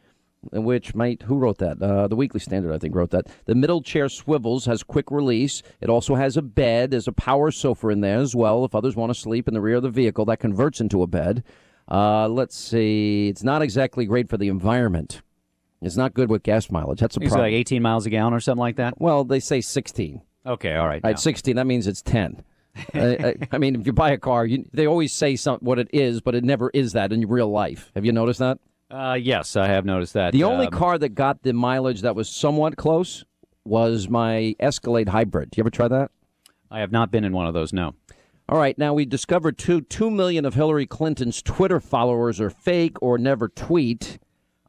which 0.53 0.95
might, 0.95 1.23
who 1.23 1.37
wrote 1.39 1.59
that? 1.59 1.81
Uh, 1.81 2.09
the 2.09 2.17
Weekly 2.17 2.41
Standard, 2.41 2.73
I 2.73 2.79
think, 2.79 2.95
wrote 2.95 3.11
that. 3.11 3.29
The 3.45 3.55
middle 3.55 3.83
chair 3.83 4.09
swivels, 4.09 4.67
has 4.67 4.83
quick 4.83 5.11
release. 5.11 5.63
It 5.81 5.89
also 5.89 6.15
has 6.17 6.37
a 6.37 6.43
bed. 6.43 6.91
There's 6.91 7.09
a 7.09 7.13
power 7.13 7.51
sofa 7.51 7.89
in 7.89 8.01
there 8.01 8.19
as 8.19 8.35
well. 8.35 8.65
If 8.65 8.75
others 8.75 8.97
want 8.97 9.11
to 9.11 9.21
sleep 9.21 9.47
in 9.47 9.55
the 9.55 9.61
rear 9.61 9.77
of 9.77 9.83
the 9.83 9.91
vehicle, 9.91 10.25
that 10.27 10.41
converts 10.41 10.81
into 10.81 11.03
a 11.03 11.07
bed. 11.07 11.45
Uh, 11.91 12.29
let's 12.29 12.57
see, 12.57 13.29
it's 13.29 13.43
not 13.43 13.63
exactly 13.63 14.05
great 14.05 14.29
for 14.29 14.37
the 14.37 14.49
environment. 14.49 15.23
It's 15.81 15.97
not 15.97 16.15
good 16.15 16.29
with 16.31 16.43
gas 16.43 16.71
mileage. 16.71 17.01
That's 17.01 17.17
a 17.17 17.21
problem. 17.21 17.41
like 17.41 17.53
18 17.53 17.83
miles 17.83 18.05
a 18.07 18.11
gallon 18.11 18.35
or 18.35 18.41
something 18.41 18.61
like 18.61 18.77
that. 18.77 19.01
Well, 19.01 19.25
they 19.25 19.41
say 19.41 19.61
16. 19.61 20.21
Okay, 20.47 20.75
all 20.75 20.87
right. 20.89 21.03
All 21.05 21.09
right, 21.09 21.15
now. 21.15 21.17
16. 21.17 21.57
That 21.57 21.67
means 21.67 21.87
it's 21.87 22.03
10. 22.03 22.43
I, 22.95 22.99
I, 23.01 23.35
I 23.53 23.59
mean, 23.59 23.77
if 23.81 23.87
you 23.87 23.93
buy 23.93 24.11
a 24.11 24.19
car, 24.19 24.45
you, 24.47 24.65
they 24.73 24.87
always 24.87 25.13
say 25.13 25.37
some, 25.37 25.59
what 25.61 25.79
it 25.79 25.89
is, 25.93 26.21
but 26.21 26.35
it 26.35 26.43
never 26.45 26.71
is 26.75 26.93
that 26.93 27.13
in 27.13 27.27
real 27.29 27.49
life. 27.51 27.93
Have 27.95 28.05
you 28.05 28.13
noticed 28.13 28.41
that? 28.41 28.59
Uh, 28.91 29.19
yes, 29.21 29.55
I 29.57 29.67
have 29.67 29.85
noticed 29.85 30.15
that. 30.15 30.33
The 30.33 30.45
only 30.45 30.67
Um, 30.67 30.73
car 30.73 30.99
that 30.99 31.11
got 31.11 31.43
the 31.43 31.53
mileage 31.53 32.01
that 32.03 32.17
was 32.17 32.29
somewhat 32.29 32.77
close 32.77 33.25
was 33.65 34.09
my 34.09 34.57
Escalade 34.59 35.11
Hybrid. 35.11 35.57
You 35.57 35.63
ever 35.63 35.71
try 35.71 35.89
that? 35.89 36.11
I 36.71 36.81
have 36.81 36.91
not 36.91 37.11
been 37.11 37.25
in 37.25 37.33
one 37.33 37.47
of 37.47 37.55
those. 37.55 37.73
No. 37.73 37.95
All 38.49 38.59
right, 38.59 38.79
now 38.79 38.95
we 38.95 39.05
discovered 39.05 39.59
two 39.59 39.83
two 39.83 40.11
million 40.11 40.47
of 40.47 40.55
Hillary 40.55 40.87
Clinton's 40.87 41.43
Twitter 41.43 41.81
followers 41.81 42.41
are 42.41 42.49
fake 42.49 42.97
or 43.03 43.19
never 43.19 43.47
tweet, 43.49 44.19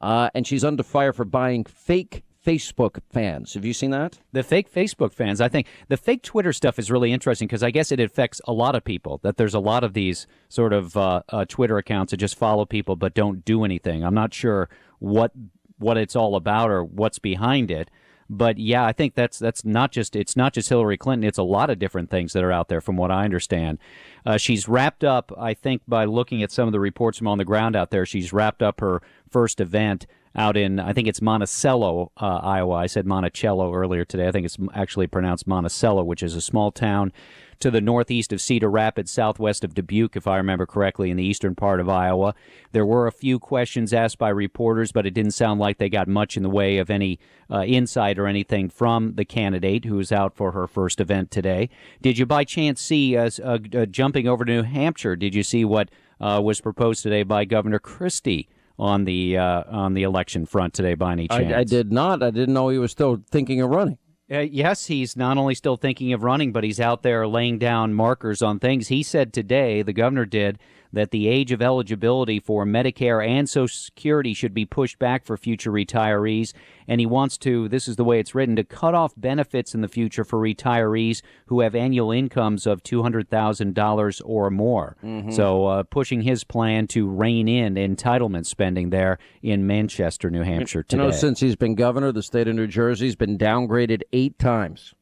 uh, 0.02 0.30
and 0.34 0.46
she's 0.46 0.64
under 0.64 0.84
fire 0.84 1.14
for 1.14 1.26
buying 1.26 1.64
fake 1.64 2.24
Facebook 2.46 3.00
fans. 3.12 3.54
Have 3.54 3.66
you 3.66 3.74
seen 3.74 3.92
that? 3.92 4.20
The 4.32 4.44
fake 4.44 4.72
Facebook 4.72 5.14
fans, 5.14 5.42
I 5.42 5.50
think 5.50 5.68
the 5.88 5.98
fake 5.98 6.24
Twitter 6.24 6.54
stuff 6.54 6.80
is 6.80 6.90
really 6.90 7.12
interesting 7.12 7.48
because 7.48 7.64
I 7.64 7.72
guess 7.72 7.92
it 7.92 8.00
affects 8.00 8.40
a 8.46 8.54
lot 8.54 8.76
of 8.76 8.84
people. 8.84 9.20
That 9.24 9.38
there's 9.38 9.54
a 9.54 9.60
lot 9.60 9.84
of 9.84 9.94
these 9.94 10.26
sort 10.48 10.74
of 10.74 10.96
uh, 10.96 11.22
uh, 11.30 11.46
Twitter 11.46 11.78
accounts 11.78 12.12
that 12.12 12.18
just 12.18 12.38
follow 12.38 12.66
people 12.66 12.96
but 12.96 13.14
don't 13.14 13.44
do 13.44 13.64
anything. 13.64 14.04
I'm 14.04 14.14
not 14.14 14.34
sure 14.34 14.70
what 15.00 15.32
what 15.78 15.98
it's 15.98 16.16
all 16.16 16.36
about 16.36 16.70
or 16.70 16.84
what's 16.84 17.20
behind 17.20 17.72
it. 17.72 17.90
But 18.30 18.60
yeah, 18.60 18.86
I 18.86 18.92
think 18.92 19.16
that's 19.16 19.40
that's 19.40 19.66
not 19.66 19.92
just 19.92 20.16
it's 20.16 20.36
not 20.36 20.54
just 20.54 20.70
Hillary 20.70 20.98
Clinton. 20.98 21.28
It's 21.28 21.40
a 21.40 21.44
lot 21.44 21.70
of 21.70 21.80
different 21.80 22.12
things 22.12 22.34
that 22.34 22.44
are 22.44 22.52
out 22.52 22.68
there, 22.68 22.82
from 22.82 22.96
what 22.96 23.10
I 23.10 23.26
understand. 23.26 23.80
Uh, 24.26 24.38
she's 24.38 24.68
wrapped 24.68 25.04
up, 25.04 25.32
I 25.38 25.56
think, 25.56 25.82
by 25.88 26.06
looking 26.06 26.44
at 26.44 26.52
some 26.52 26.68
of 26.68 26.72
the 26.72 26.80
reports 26.80 27.18
from 27.18 27.28
on 27.28 27.40
the 27.40 27.46
ground 27.46 27.76
out 27.76 27.90
there. 27.90 28.06
She's 28.06 28.32
wrapped 28.32 28.62
up 28.62 28.82
her 28.82 29.02
first 29.30 29.60
event 29.60 30.06
out 30.36 30.56
in 30.56 30.80
I 30.80 30.94
think 30.94 31.08
it's 31.08 31.22
Monticello, 31.22 32.12
uh, 32.18 32.40
Iowa. 32.44 32.76
I 32.76 32.88
said 32.88 33.06
Monticello 33.06 33.74
earlier 33.74 34.06
today. 34.06 34.28
I 34.28 34.32
think 34.32 34.46
it's 34.46 34.58
actually 34.74 35.08
pronounced 35.08 35.48
Monticello, 35.48 36.04
which 36.04 36.24
is 36.24 36.36
a 36.36 36.42
small 36.42 36.72
town 36.72 37.12
to 37.60 37.70
the 37.70 37.82
northeast 37.82 38.32
of 38.32 38.40
Cedar 38.40 38.70
Rapids, 38.70 39.12
southwest 39.12 39.64
of 39.64 39.74
Dubuque, 39.74 40.16
if 40.16 40.28
I 40.28 40.38
remember 40.38 40.66
correctly, 40.66 41.12
in 41.12 41.18
the 41.18 41.26
eastern 41.26 41.56
part 41.56 41.80
of 41.80 41.90
Iowa. 41.90 42.34
There 42.72 42.86
were 42.86 43.06
a 43.06 43.12
few 43.12 43.38
questions 43.38 43.94
asked 43.94 44.18
by 44.18 44.30
reporters, 44.30 44.92
but 44.92 45.06
it 45.06 45.14
didn't 45.14 45.32
sound 45.32 45.60
like 45.60 45.78
they 45.78 45.90
got 45.90 46.08
much 46.08 46.38
in 46.38 46.44
the 46.44 46.50
way 46.50 46.78
of 46.78 46.90
any 46.90 47.20
uh, 47.52 47.64
insight 47.64 48.18
or 48.18 48.28
anything 48.28 48.70
from 48.70 49.16
the 49.16 49.26
candidate 49.26 49.86
who 49.86 49.96
was 49.96 50.12
out 50.12 50.36
for 50.36 50.52
her 50.52 50.68
first 50.68 51.02
event 51.02 51.32
today. 51.32 51.70
Did 52.02 52.18
you 52.18 52.26
by 52.26 52.46
chance 52.46 52.82
see 52.82 53.18
uh, 53.18 53.30
uh, 53.44 53.58
jumping 53.58 54.28
over 54.28 54.46
to 54.46 54.52
New 54.52 54.64
Hampshire? 54.64 55.18
Did 55.18 55.36
you 55.36 55.44
see 55.44 55.66
what 55.66 55.90
uh, 56.22 56.40
was 56.42 56.62
proposed 56.62 57.04
today 57.04 57.24
by 57.24 57.44
Governor 57.44 57.80
Christie? 57.80 58.48
On 58.80 59.04
the 59.04 59.38
uh, 59.38 59.64
on 59.68 59.94
the 59.94 60.04
election 60.04 60.46
front 60.46 60.74
today, 60.74 60.94
by 60.94 61.12
any 61.12 61.28
chance? 61.28 61.54
I, 61.54 61.60
I 61.60 61.64
did 61.66 61.92
not. 61.92 62.24
I 62.24 62.32
didn't 62.32 62.54
know 62.54 62.70
he 62.70 62.78
was 62.78 62.92
still 62.92 63.22
thinking 63.30 63.60
of 63.60 63.70
running. 63.70 63.98
Uh, 64.32 64.40
yes, 64.40 64.86
he's 64.86 65.18
not 65.18 65.38
only 65.38 65.54
still 65.54 65.76
thinking 65.76 66.14
of 66.14 66.24
running, 66.24 66.54
but 66.54 66.64
he's 66.64 66.80
out 66.80 67.02
there 67.02 67.28
laying 67.28 67.58
down 67.58 67.94
markers 67.94 68.42
on 68.42 68.58
things. 68.60 68.88
He 68.88 69.04
said 69.04 69.34
today, 69.34 69.82
the 69.82 69.92
governor 69.92 70.26
did, 70.26 70.60
that 70.92 71.12
the 71.12 71.28
age 71.28 71.52
of 71.52 71.62
eligibility 71.62 72.40
for 72.40 72.66
Medicare 72.66 73.26
and 73.28 73.48
Social 73.48 73.68
Security 73.78 74.34
should 74.34 74.54
be 74.54 74.66
pushed 74.66 74.98
back 75.00 75.24
for 75.24 75.38
future 75.38 75.72
retirees. 75.72 76.54
And 76.88 77.00
he 77.00 77.06
wants 77.06 77.38
to, 77.40 77.68
this 77.70 77.88
is 77.88 77.96
the 77.96 78.04
way 78.04 78.20
it's 78.20 78.34
written, 78.34 78.56
to 78.56 78.64
cut 78.64 78.96
off 78.96 79.14
benefits 79.16 79.76
in 79.76 79.82
the 79.82 79.88
future 79.88 80.24
for 80.24 80.40
retirees 80.40 81.22
who 81.46 81.60
have 81.62 81.76
annual 81.76 82.12
incomes 82.12 82.66
of 82.66 82.82
$200,000 82.82 84.22
or 84.26 84.50
more. 84.50 84.96
So, 85.32 85.66
uh, 85.68 85.84
pushing 85.84 86.22
his 86.22 86.44
plan 86.44 86.88
to 86.88 87.08
rein 87.08 87.48
in 87.48 87.76
entitlement 87.76 88.46
spending 88.46 88.90
there 88.90 89.18
in 89.42 89.68
Manchester, 89.68 90.30
New 90.30 90.44
Hampshire 90.44 90.86
You 90.92 90.98
know, 90.98 91.12
since 91.12 91.40
he's 91.40 91.56
been 91.56 91.76
governor, 91.76 92.12
the 92.12 92.24
state 92.24 92.48
of 92.48 92.56
New 92.56 92.68
Jersey's 92.68 93.16
been 93.16 93.38
downgraded 93.38 94.02
eight 94.14 94.38
times. 94.40 94.94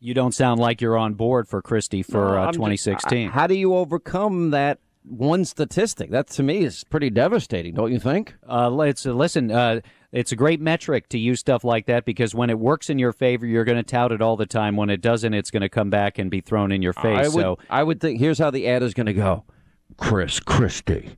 You 0.00 0.14
don't 0.14 0.32
sound 0.32 0.60
like 0.60 0.80
you're 0.80 0.96
on 0.96 1.14
board 1.14 1.48
for 1.48 1.60
Christie 1.60 2.02
for 2.04 2.18
No, 2.24 2.34
uh, 2.34 2.40
I'm 2.40 2.46
just- 2.48 2.54
2016. 2.56 3.30
how 3.30 3.46
do 3.46 3.54
you 3.54 3.74
overcome 3.74 4.50
that 4.50 4.78
one 5.04 5.44
statistic? 5.44 6.10
That 6.10 6.28
to 6.30 6.42
me 6.42 6.64
is 6.64 6.84
pretty 6.84 7.10
devastating, 7.10 7.74
don't 7.74 7.92
you 7.92 7.98
think? 8.00 8.34
Uh, 8.48 8.70
let's 8.70 9.06
uh, 9.06 9.12
listen. 9.12 9.50
Uh, 9.50 9.80
it's 10.12 10.32
a 10.32 10.36
great 10.36 10.60
metric 10.60 11.08
to 11.10 11.18
use 11.18 11.40
stuff 11.40 11.64
like 11.64 11.86
that 11.86 12.04
because 12.04 12.34
when 12.34 12.48
it 12.48 12.58
works 12.58 12.88
in 12.88 12.98
your 12.98 13.12
favor, 13.12 13.46
you're 13.46 13.64
going 13.64 13.76
to 13.76 13.82
tout 13.82 14.10
it 14.10 14.22
all 14.22 14.36
the 14.36 14.46
time. 14.46 14.76
When 14.76 14.88
it 14.88 15.02
doesn't, 15.02 15.34
it's 15.34 15.50
going 15.50 15.60
to 15.62 15.68
come 15.68 15.90
back 15.90 16.18
and 16.18 16.30
be 16.30 16.40
thrown 16.40 16.72
in 16.72 16.80
your 16.80 16.94
face. 16.94 17.26
I 17.26 17.28
would, 17.28 17.42
so 17.42 17.58
I 17.68 17.82
would 17.82 18.00
think. 18.00 18.18
Here's 18.18 18.38
how 18.38 18.50
the 18.50 18.66
ad 18.66 18.82
is 18.82 18.94
going 18.94 19.06
to 19.06 19.14
go: 19.14 19.44
Chris 19.96 20.40
Christie, 20.40 21.16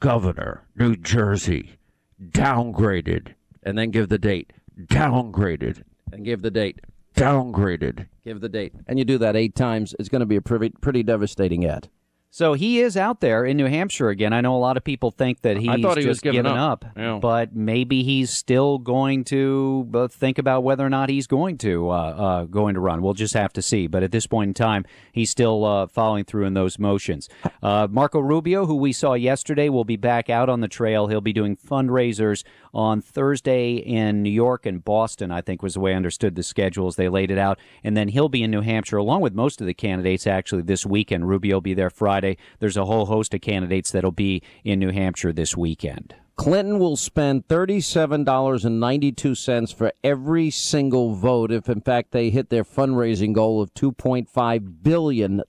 Governor, 0.00 0.64
New 0.74 0.96
Jersey, 0.96 1.78
downgraded, 2.22 3.34
and 3.62 3.76
then 3.76 3.90
give 3.90 4.08
the 4.08 4.18
date. 4.18 4.52
Downgraded, 4.80 5.82
and 6.12 6.24
give 6.24 6.42
the 6.42 6.50
date. 6.50 6.80
Downgraded, 7.14 8.06
give 8.24 8.40
the 8.40 8.48
date, 8.48 8.72
and 8.86 8.98
you 8.98 9.04
do 9.04 9.18
that 9.18 9.34
eight 9.34 9.54
times. 9.56 9.94
It's 9.98 10.08
going 10.08 10.20
to 10.20 10.26
be 10.26 10.36
a 10.36 10.42
pretty, 10.42 10.70
pretty 10.80 11.02
devastating 11.02 11.64
ad. 11.66 11.88
So 12.30 12.52
he 12.52 12.80
is 12.80 12.94
out 12.94 13.20
there 13.20 13.46
in 13.46 13.56
New 13.56 13.66
Hampshire 13.66 14.10
again. 14.10 14.34
I 14.34 14.42
know 14.42 14.54
a 14.54 14.58
lot 14.58 14.76
of 14.76 14.84
people 14.84 15.10
think 15.10 15.40
that 15.42 15.56
he's 15.56 15.66
thought 15.80 15.96
he 15.96 16.06
was 16.06 16.18
just 16.18 16.22
giving 16.22 16.42
given 16.42 16.52
up. 16.58 16.84
up, 16.84 16.92
Yeah. 16.94 17.18
but 17.22 17.56
maybe 17.56 18.02
he's 18.02 18.30
still 18.30 18.76
going 18.76 19.24
to 19.24 19.88
uh, 19.94 20.08
think 20.08 20.36
about 20.36 20.62
whether 20.62 20.84
or 20.84 20.90
not 20.90 21.08
he's 21.08 21.26
going 21.26 21.56
to 21.58 21.88
uh, 21.88 21.94
uh, 21.94 22.44
going 22.44 22.74
to 22.74 22.80
run. 22.80 23.00
We'll 23.00 23.14
just 23.14 23.32
have 23.32 23.54
to 23.54 23.62
see. 23.62 23.86
But 23.86 24.02
at 24.02 24.12
this 24.12 24.26
point 24.26 24.48
in 24.48 24.54
time, 24.54 24.84
he's 25.10 25.30
still 25.30 25.64
uh, 25.64 25.86
following 25.86 26.24
through 26.24 26.44
in 26.44 26.52
those 26.52 26.78
motions. 26.78 27.30
Uh, 27.62 27.88
Marco 27.90 28.20
Rubio, 28.20 28.66
who 28.66 28.76
we 28.76 28.92
saw 28.92 29.14
yesterday, 29.14 29.70
will 29.70 29.84
be 29.86 29.96
back 29.96 30.28
out 30.28 30.50
on 30.50 30.60
the 30.60 30.68
trail. 30.68 31.06
He'll 31.06 31.22
be 31.22 31.32
doing 31.32 31.56
fundraisers 31.56 32.44
on 32.74 33.00
Thursday 33.00 33.76
in 33.76 34.22
New 34.22 34.30
York 34.30 34.66
and 34.66 34.84
Boston. 34.84 35.32
I 35.32 35.40
think 35.40 35.62
was 35.62 35.74
the 35.74 35.80
way 35.80 35.94
I 35.94 35.96
understood 35.96 36.34
the 36.34 36.42
schedules 36.42 36.96
they 36.96 37.08
laid 37.08 37.30
it 37.30 37.38
out, 37.38 37.58
and 37.82 37.96
then 37.96 38.08
he'll 38.08 38.28
be 38.28 38.42
in 38.42 38.50
New 38.50 38.60
Hampshire 38.60 38.98
along 38.98 39.22
with 39.22 39.32
most 39.32 39.62
of 39.62 39.66
the 39.66 39.72
candidates 39.74 40.26
actually 40.26 40.62
this 40.62 40.84
weekend. 40.84 41.26
Rubio 41.26 41.56
will 41.56 41.60
be 41.62 41.72
there 41.72 41.88
Friday. 41.88 42.17
There's 42.58 42.76
a 42.76 42.84
whole 42.84 43.06
host 43.06 43.32
of 43.34 43.40
candidates 43.40 43.90
that'll 43.90 44.12
be 44.12 44.42
in 44.64 44.78
New 44.78 44.90
Hampshire 44.90 45.32
this 45.32 45.56
weekend. 45.56 46.14
Clinton 46.36 46.78
will 46.78 46.96
spend 46.96 47.48
$37.92 47.48 49.74
for 49.74 49.92
every 50.04 50.50
single 50.50 51.14
vote 51.14 51.50
if, 51.50 51.68
in 51.68 51.80
fact, 51.80 52.12
they 52.12 52.30
hit 52.30 52.48
their 52.48 52.62
fundraising 52.62 53.32
goal 53.32 53.60
of 53.60 53.74
$2.5 53.74 54.82
billion. 54.82 55.42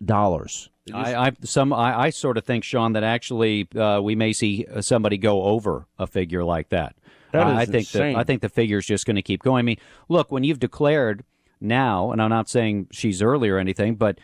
I, 0.91 1.27
I 1.27 1.31
some 1.43 1.71
I, 1.71 1.99
I, 1.99 2.09
sort 2.09 2.39
of 2.39 2.45
think, 2.45 2.63
Sean, 2.63 2.93
that 2.93 3.03
actually 3.03 3.67
uh, 3.75 4.01
we 4.01 4.15
may 4.15 4.33
see 4.33 4.65
somebody 4.81 5.19
go 5.19 5.43
over 5.43 5.85
a 5.99 6.07
figure 6.07 6.43
like 6.43 6.69
that. 6.69 6.95
That 7.33 7.47
is 7.47 7.53
I 7.53 7.65
think 7.65 7.75
insane. 7.75 8.15
I 8.15 8.23
think 8.23 8.41
the 8.41 8.49
figure 8.49 8.79
is 8.79 8.87
just 8.87 9.05
going 9.05 9.15
to 9.15 9.21
keep 9.21 9.43
going. 9.43 9.59
I 9.59 9.63
mean, 9.63 9.77
look, 10.07 10.31
when 10.31 10.43
you've 10.43 10.59
declared 10.59 11.23
now, 11.61 12.11
and 12.11 12.19
I'm 12.19 12.31
not 12.31 12.49
saying 12.49 12.87
she's 12.91 13.21
early 13.21 13.49
or 13.49 13.59
anything, 13.59 13.93
but 13.95 14.17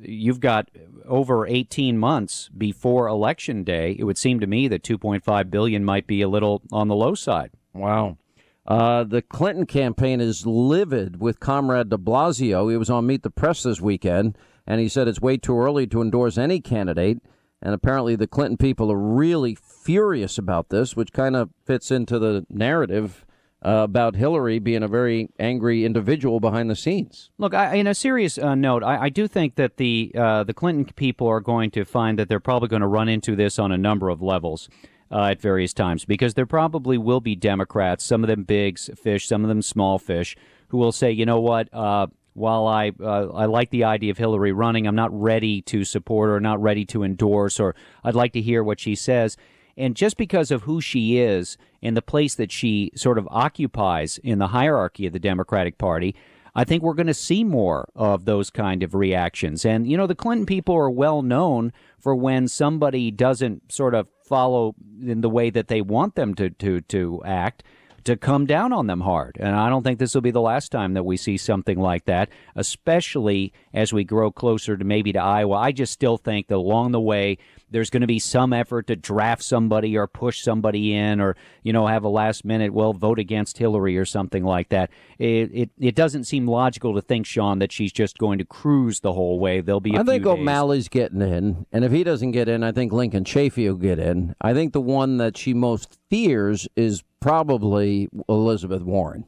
you've 0.00 0.40
got 0.40 0.70
over 1.06 1.46
18 1.46 1.98
months 1.98 2.48
before 2.56 3.06
election 3.06 3.64
day. 3.64 3.96
It 3.98 4.04
would 4.04 4.18
seem 4.18 4.40
to 4.40 4.46
me 4.46 4.68
that 4.68 4.82
2.5 4.82 5.50
billion 5.50 5.84
might 5.84 6.06
be 6.06 6.22
a 6.22 6.28
little 6.28 6.62
on 6.72 6.88
the 6.88 6.96
low 6.96 7.14
side. 7.14 7.50
Wow. 7.72 8.18
Uh, 8.66 9.04
the 9.04 9.22
Clinton 9.22 9.66
campaign 9.66 10.20
is 10.20 10.46
livid 10.46 11.20
with 11.20 11.40
Comrade 11.40 11.88
de 11.88 11.98
Blasio. 11.98 12.70
He 12.70 12.76
was 12.76 12.90
on 12.90 13.06
Meet 13.06 13.22
the 13.22 13.30
Press 13.30 13.62
this 13.62 13.80
weekend, 13.80 14.36
and 14.66 14.80
he 14.80 14.88
said 14.88 15.06
it's 15.06 15.20
way 15.20 15.36
too 15.36 15.58
early 15.58 15.86
to 15.86 16.02
endorse 16.02 16.36
any 16.36 16.60
candidate. 16.60 17.18
And 17.62 17.74
apparently, 17.74 18.16
the 18.16 18.26
Clinton 18.26 18.56
people 18.56 18.92
are 18.92 18.98
really 18.98 19.54
furious 19.54 20.36
about 20.36 20.68
this, 20.68 20.96
which 20.96 21.12
kind 21.12 21.36
of 21.36 21.50
fits 21.64 21.90
into 21.90 22.18
the 22.18 22.44
narrative 22.50 23.25
uh, 23.64 23.82
about 23.84 24.16
Hillary 24.16 24.58
being 24.58 24.82
a 24.82 24.88
very 24.88 25.30
angry 25.38 25.84
individual 25.84 26.40
behind 26.40 26.70
the 26.70 26.76
scenes. 26.76 27.30
Look, 27.38 27.54
I, 27.54 27.76
in 27.76 27.86
a 27.86 27.94
serious 27.94 28.38
uh, 28.38 28.54
note, 28.54 28.82
I, 28.82 29.04
I, 29.04 29.08
do 29.08 29.26
think 29.26 29.56
that 29.56 29.76
the 29.76 30.12
uh, 30.16 30.44
the 30.44 30.54
Clinton 30.54 30.92
people 30.94 31.26
are 31.26 31.40
going 31.40 31.70
to 31.72 31.84
find 31.84 32.18
that 32.18 32.28
they're 32.28 32.40
probably 32.40 32.68
going 32.68 32.82
to 32.82 32.88
run 32.88 33.08
into 33.08 33.34
this 33.34 33.58
on 33.58 33.72
a 33.72 33.78
number 33.78 34.08
of 34.08 34.22
levels. 34.22 34.68
Uh, 35.08 35.26
at 35.26 35.40
various 35.40 35.72
times, 35.72 36.04
because 36.04 36.34
there 36.34 36.46
probably 36.46 36.98
will 36.98 37.20
be 37.20 37.36
Democrats, 37.36 38.02
some 38.02 38.24
of 38.24 38.28
them 38.28 38.42
big 38.42 38.76
fish, 38.76 39.28
some 39.28 39.44
of 39.44 39.48
them 39.48 39.62
small 39.62 40.00
fish, 40.00 40.36
who 40.66 40.78
will 40.78 40.90
say, 40.90 41.12
you 41.12 41.24
know 41.24 41.40
what, 41.40 41.72
uh, 41.72 42.08
while 42.36 42.66
I 42.66 42.90
uh, 43.00 43.28
I 43.28 43.46
like 43.46 43.70
the 43.70 43.84
idea 43.84 44.10
of 44.10 44.18
Hillary 44.18 44.50
running, 44.50 44.86
I'm 44.86 44.96
not 44.96 45.10
ready 45.12 45.62
to 45.62 45.84
support 45.84 46.28
her, 46.30 46.40
not 46.40 46.60
ready 46.60 46.84
to 46.86 47.02
endorse, 47.02 47.58
or 47.58 47.76
I'd 48.02 48.16
like 48.16 48.32
to 48.32 48.42
hear 48.42 48.64
what 48.64 48.80
she 48.80 48.96
says. 48.96 49.36
And 49.76 49.94
just 49.94 50.16
because 50.16 50.50
of 50.50 50.62
who 50.62 50.80
she 50.80 51.18
is 51.18 51.58
and 51.82 51.96
the 51.96 52.02
place 52.02 52.34
that 52.36 52.50
she 52.50 52.90
sort 52.94 53.18
of 53.18 53.28
occupies 53.30 54.18
in 54.18 54.38
the 54.38 54.48
hierarchy 54.48 55.06
of 55.06 55.12
the 55.12 55.18
Democratic 55.18 55.78
Party, 55.78 56.14
I 56.54 56.64
think 56.64 56.82
we're 56.82 56.94
going 56.94 57.06
to 57.06 57.14
see 57.14 57.44
more 57.44 57.88
of 57.94 58.24
those 58.24 58.48
kind 58.48 58.82
of 58.82 58.94
reactions. 58.94 59.66
And, 59.66 59.86
you 59.86 59.96
know, 59.96 60.06
the 60.06 60.14
Clinton 60.14 60.46
people 60.46 60.74
are 60.74 60.88
well 60.88 61.20
known 61.20 61.72
for 61.98 62.14
when 62.14 62.48
somebody 62.48 63.10
doesn't 63.10 63.70
sort 63.70 63.94
of 63.94 64.08
follow 64.24 64.74
in 65.02 65.20
the 65.20 65.28
way 65.28 65.50
that 65.50 65.68
they 65.68 65.82
want 65.82 66.14
them 66.14 66.34
to, 66.36 66.48
to, 66.48 66.80
to 66.80 67.22
act 67.26 67.62
to 68.06 68.16
come 68.16 68.46
down 68.46 68.72
on 68.72 68.86
them 68.86 69.00
hard. 69.00 69.36
And 69.38 69.54
I 69.54 69.68
don't 69.68 69.82
think 69.82 69.98
this 69.98 70.14
will 70.14 70.22
be 70.22 70.30
the 70.30 70.40
last 70.40 70.70
time 70.70 70.94
that 70.94 71.02
we 71.02 71.16
see 71.16 71.36
something 71.36 71.78
like 71.78 72.04
that, 72.04 72.28
especially 72.54 73.52
as 73.74 73.92
we 73.92 74.04
grow 74.04 74.30
closer 74.30 74.76
to 74.76 74.84
maybe 74.84 75.12
to 75.12 75.18
Iowa. 75.18 75.56
I 75.56 75.72
just 75.72 75.92
still 75.92 76.16
think 76.16 76.46
that 76.46 76.54
along 76.54 76.92
the 76.92 77.00
way, 77.00 77.36
there's 77.70 77.90
going 77.90 78.02
to 78.02 78.06
be 78.06 78.18
some 78.18 78.52
effort 78.52 78.86
to 78.86 78.96
draft 78.96 79.42
somebody 79.42 79.96
or 79.96 80.06
push 80.06 80.42
somebody 80.42 80.94
in 80.94 81.20
or, 81.20 81.36
you 81.62 81.72
know, 81.72 81.86
have 81.86 82.04
a 82.04 82.08
last 82.08 82.44
minute, 82.44 82.72
well, 82.72 82.92
vote 82.92 83.18
against 83.18 83.58
Hillary 83.58 83.98
or 83.98 84.04
something 84.04 84.44
like 84.44 84.68
that. 84.68 84.90
It, 85.18 85.50
it, 85.52 85.70
it 85.78 85.94
doesn't 85.94 86.24
seem 86.24 86.46
logical 86.46 86.94
to 86.94 87.00
think, 87.00 87.26
Sean, 87.26 87.58
that 87.58 87.72
she's 87.72 87.92
just 87.92 88.18
going 88.18 88.38
to 88.38 88.44
cruise 88.44 89.00
the 89.00 89.12
whole 89.12 89.40
way. 89.40 89.60
There'll 89.60 89.80
be 89.80 89.96
I 89.96 90.02
think. 90.02 90.26
O'Malley's 90.26 90.88
getting 90.88 91.22
in. 91.22 91.66
And 91.72 91.84
if 91.84 91.92
he 91.92 92.04
doesn't 92.04 92.32
get 92.32 92.48
in, 92.48 92.62
I 92.62 92.72
think 92.72 92.92
Lincoln 92.92 93.24
Chafee 93.24 93.68
will 93.68 93.76
get 93.76 93.98
in. 93.98 94.34
I 94.40 94.54
think 94.54 94.72
the 94.72 94.80
one 94.80 95.16
that 95.18 95.36
she 95.36 95.52
most 95.52 95.98
fears 96.08 96.68
is 96.76 97.02
probably 97.20 98.08
Elizabeth 98.28 98.82
Warren. 98.82 99.24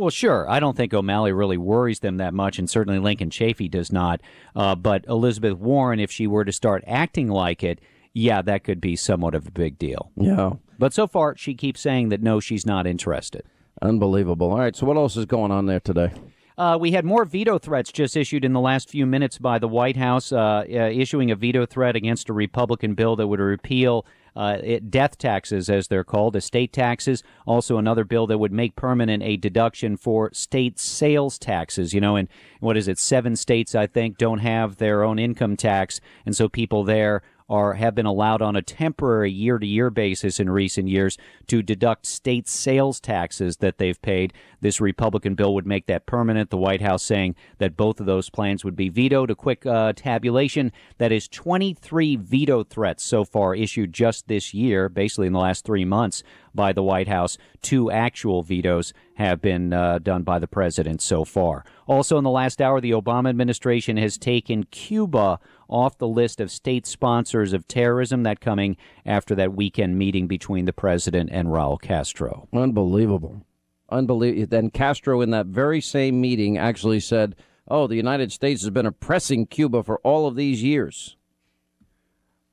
Well, 0.00 0.08
sure. 0.08 0.48
I 0.48 0.60
don't 0.60 0.78
think 0.78 0.94
O'Malley 0.94 1.30
really 1.30 1.58
worries 1.58 2.00
them 2.00 2.16
that 2.16 2.32
much, 2.32 2.58
and 2.58 2.70
certainly 2.70 2.98
Lincoln 2.98 3.28
Chafee 3.28 3.70
does 3.70 3.92
not. 3.92 4.22
Uh, 4.56 4.74
but 4.74 5.04
Elizabeth 5.06 5.58
Warren, 5.58 6.00
if 6.00 6.10
she 6.10 6.26
were 6.26 6.42
to 6.46 6.52
start 6.52 6.82
acting 6.86 7.28
like 7.28 7.62
it, 7.62 7.82
yeah, 8.14 8.40
that 8.40 8.64
could 8.64 8.80
be 8.80 8.96
somewhat 8.96 9.34
of 9.34 9.46
a 9.46 9.50
big 9.50 9.78
deal. 9.78 10.10
Yeah. 10.16 10.52
But 10.78 10.94
so 10.94 11.06
far, 11.06 11.36
she 11.36 11.52
keeps 11.52 11.82
saying 11.82 12.08
that 12.08 12.22
no, 12.22 12.40
she's 12.40 12.64
not 12.64 12.86
interested. 12.86 13.42
Unbelievable. 13.82 14.52
All 14.52 14.58
right, 14.60 14.74
so 14.74 14.86
what 14.86 14.96
else 14.96 15.18
is 15.18 15.26
going 15.26 15.50
on 15.50 15.66
there 15.66 15.80
today? 15.80 16.12
Uh, 16.56 16.78
we 16.80 16.92
had 16.92 17.04
more 17.04 17.26
veto 17.26 17.58
threats 17.58 17.92
just 17.92 18.16
issued 18.16 18.42
in 18.42 18.54
the 18.54 18.60
last 18.60 18.88
few 18.88 19.04
minutes 19.04 19.36
by 19.36 19.58
the 19.58 19.68
White 19.68 19.98
House, 19.98 20.32
uh, 20.32 20.64
uh, 20.66 20.90
issuing 20.90 21.30
a 21.30 21.36
veto 21.36 21.66
threat 21.66 21.94
against 21.94 22.30
a 22.30 22.32
Republican 22.32 22.94
bill 22.94 23.16
that 23.16 23.26
would 23.26 23.38
repeal 23.38 24.06
uh, 24.36 24.58
it, 24.62 24.90
death 24.90 25.18
taxes, 25.18 25.68
as 25.68 25.88
they're 25.88 26.04
called, 26.04 26.36
estate 26.36 26.72
taxes. 26.72 27.22
Also, 27.46 27.78
another 27.78 28.04
bill 28.04 28.26
that 28.26 28.38
would 28.38 28.52
make 28.52 28.76
permanent 28.76 29.22
a 29.22 29.36
deduction 29.36 29.96
for 29.96 30.30
state 30.32 30.78
sales 30.78 31.38
taxes. 31.38 31.92
You 31.92 32.00
know, 32.00 32.16
and 32.16 32.28
what 32.60 32.76
is 32.76 32.88
it? 32.88 32.98
Seven 32.98 33.36
states, 33.36 33.74
I 33.74 33.86
think, 33.86 34.18
don't 34.18 34.38
have 34.38 34.76
their 34.76 35.02
own 35.02 35.18
income 35.18 35.56
tax, 35.56 36.00
and 36.24 36.36
so 36.36 36.48
people 36.48 36.84
there 36.84 37.22
are 37.50 37.74
have 37.74 37.96
been 37.96 38.06
allowed 38.06 38.40
on 38.40 38.54
a 38.54 38.62
temporary 38.62 39.30
year 39.30 39.58
to 39.58 39.66
year 39.66 39.90
basis 39.90 40.38
in 40.38 40.48
recent 40.48 40.88
years 40.88 41.18
to 41.48 41.62
deduct 41.62 42.06
state 42.06 42.48
sales 42.48 43.00
taxes 43.00 43.56
that 43.56 43.78
they've 43.78 44.00
paid. 44.00 44.32
This 44.60 44.80
Republican 44.80 45.34
bill 45.34 45.52
would 45.54 45.66
make 45.66 45.86
that 45.86 46.06
permanent. 46.06 46.50
The 46.50 46.56
White 46.56 46.80
House 46.80 47.02
saying 47.02 47.34
that 47.58 47.76
both 47.76 47.98
of 47.98 48.06
those 48.06 48.30
plans 48.30 48.64
would 48.64 48.76
be 48.76 48.88
vetoed. 48.88 49.30
A 49.30 49.34
quick 49.34 49.66
uh, 49.66 49.92
tabulation 49.94 50.70
that 50.98 51.10
is 51.10 51.26
23 51.26 52.16
veto 52.16 52.62
threats 52.62 53.02
so 53.02 53.24
far 53.24 53.54
issued 53.54 53.92
just 53.92 54.28
this 54.28 54.54
year, 54.54 54.88
basically 54.88 55.26
in 55.26 55.32
the 55.32 55.40
last 55.40 55.64
three 55.64 55.84
months 55.84 56.22
by 56.54 56.72
the 56.72 56.82
White 56.82 57.08
House. 57.08 57.36
Two 57.62 57.90
actual 57.90 58.42
vetoes 58.42 58.92
have 59.14 59.40
been 59.40 59.72
uh, 59.72 59.98
done 59.98 60.22
by 60.22 60.38
the 60.38 60.46
president 60.46 61.02
so 61.02 61.24
far. 61.24 61.64
Also, 61.86 62.16
in 62.16 62.24
the 62.24 62.30
last 62.30 62.62
hour, 62.62 62.80
the 62.80 62.92
Obama 62.92 63.28
administration 63.28 63.96
has 63.96 64.16
taken 64.16 64.64
Cuba 64.64 65.38
off 65.70 65.96
the 65.96 66.08
list 66.08 66.40
of 66.40 66.50
state 66.50 66.86
sponsors 66.86 67.52
of 67.54 67.66
terrorism. 67.66 68.24
That 68.24 68.40
coming 68.40 68.76
after 69.06 69.34
that 69.36 69.54
weekend 69.54 69.98
meeting 69.98 70.26
between 70.26 70.66
the 70.66 70.72
president 70.72 71.30
and 71.32 71.48
Raul 71.48 71.80
Castro. 71.80 72.48
Unbelievable. 72.52 73.46
Unbelievable. 73.88 74.46
Then 74.46 74.70
Castro, 74.70 75.20
in 75.20 75.30
that 75.30 75.46
very 75.46 75.80
same 75.80 76.20
meeting, 76.20 76.58
actually 76.58 77.00
said, 77.00 77.36
Oh, 77.68 77.86
the 77.86 77.96
United 77.96 78.32
States 78.32 78.62
has 78.62 78.70
been 78.70 78.86
oppressing 78.86 79.46
Cuba 79.46 79.82
for 79.82 80.00
all 80.00 80.26
of 80.26 80.34
these 80.34 80.62
years. 80.62 81.16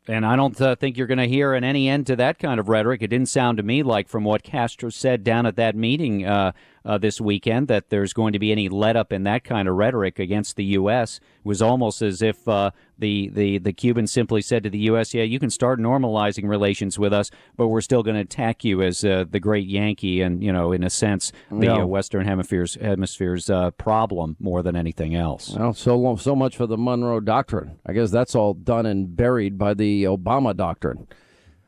And 0.08 0.26
I 0.26 0.38
don't 0.38 0.60
uh, 0.62 0.76
think 0.76 0.96
you're 0.96 1.08
going 1.08 1.18
to 1.18 1.28
hear 1.28 1.54
an 1.54 1.66
any 1.66 1.90
end 1.90 2.08
to 2.08 2.16
that 2.16 2.40
kind 2.40 2.60
of 2.60 2.70
rhetoric. 2.70 3.02
It 3.02 3.08
didn't 3.08 3.28
sound 3.28 3.58
to 3.58 3.64
me 3.64 3.84
like, 3.84 4.08
from 4.08 4.24
what 4.24 4.42
Castro 4.42 4.90
said 4.90 5.24
down 5.24 5.46
at 5.46 5.58
that 5.58 5.76
meeting 5.76 6.26
uh, 6.26 6.54
uh, 6.86 6.98
this 6.98 7.20
weekend, 7.20 7.68
that 7.68 7.90
there's 7.90 8.14
going 8.14 8.32
to 8.32 8.40
be 8.40 8.52
any 8.52 8.70
let 8.70 8.96
up 8.96 9.12
in 9.12 9.24
that 9.24 9.44
kind 9.44 9.68
of 9.68 9.76
rhetoric 9.76 10.18
against 10.18 10.56
the 10.56 10.64
U.S. 10.64 11.20
It 11.40 11.46
was 11.46 11.62
almost 11.62 12.02
as 12.02 12.22
if 12.22 12.48
uh, 12.48 12.72
the, 13.00 13.30
the, 13.30 13.58
the 13.60 13.74
Cubans 13.74 14.12
simply 14.12 14.42
said 14.42 14.64
to 14.64 14.70
the 14.70 14.80
U.S., 14.80 15.14
yeah, 15.14 15.24
you 15.24 15.40
can 15.40 15.50
start 15.50 15.80
normalizing 15.80 16.48
relations 16.48 16.98
with 16.98 17.14
us, 17.14 17.32
but 17.56 17.68
we're 17.68 17.82
still 17.82 18.04
going 18.04 18.16
to 18.16 18.22
attack 18.22 18.64
you 18.64 18.82
as 18.82 19.04
uh, 19.04 19.26
the 19.30 19.40
great 19.40 19.68
Yankee 19.68 20.22
and, 20.22 20.44
you 20.44 20.52
know, 20.52 20.72
in 20.72 20.84
a 20.84 20.90
sense, 20.90 21.32
the 21.52 21.74
uh, 21.74 21.86
Western 21.86 22.26
Hemisphere's, 22.26 22.76
hemisphere's 22.76 23.50
uh, 23.50 23.72
problem 23.72 24.36
more 24.40 24.64
than 24.64 24.76
anything 24.76 25.16
else. 25.16 25.56
Well, 25.56 25.74
so, 25.74 26.16
so 26.16 26.36
much 26.36 26.58
for 26.58 26.68
the 26.68 26.78
Monroe 26.78 27.20
Doctrine. 27.20 27.80
I 27.86 27.94
guess 27.94 28.12
that's 28.12 28.36
all 28.36 28.54
done 28.54 28.86
and 28.86 29.16
buried 29.16 29.58
by 29.58 29.74
the 29.74 30.06
Obama 30.06 30.56
Doctrine. 30.56 31.08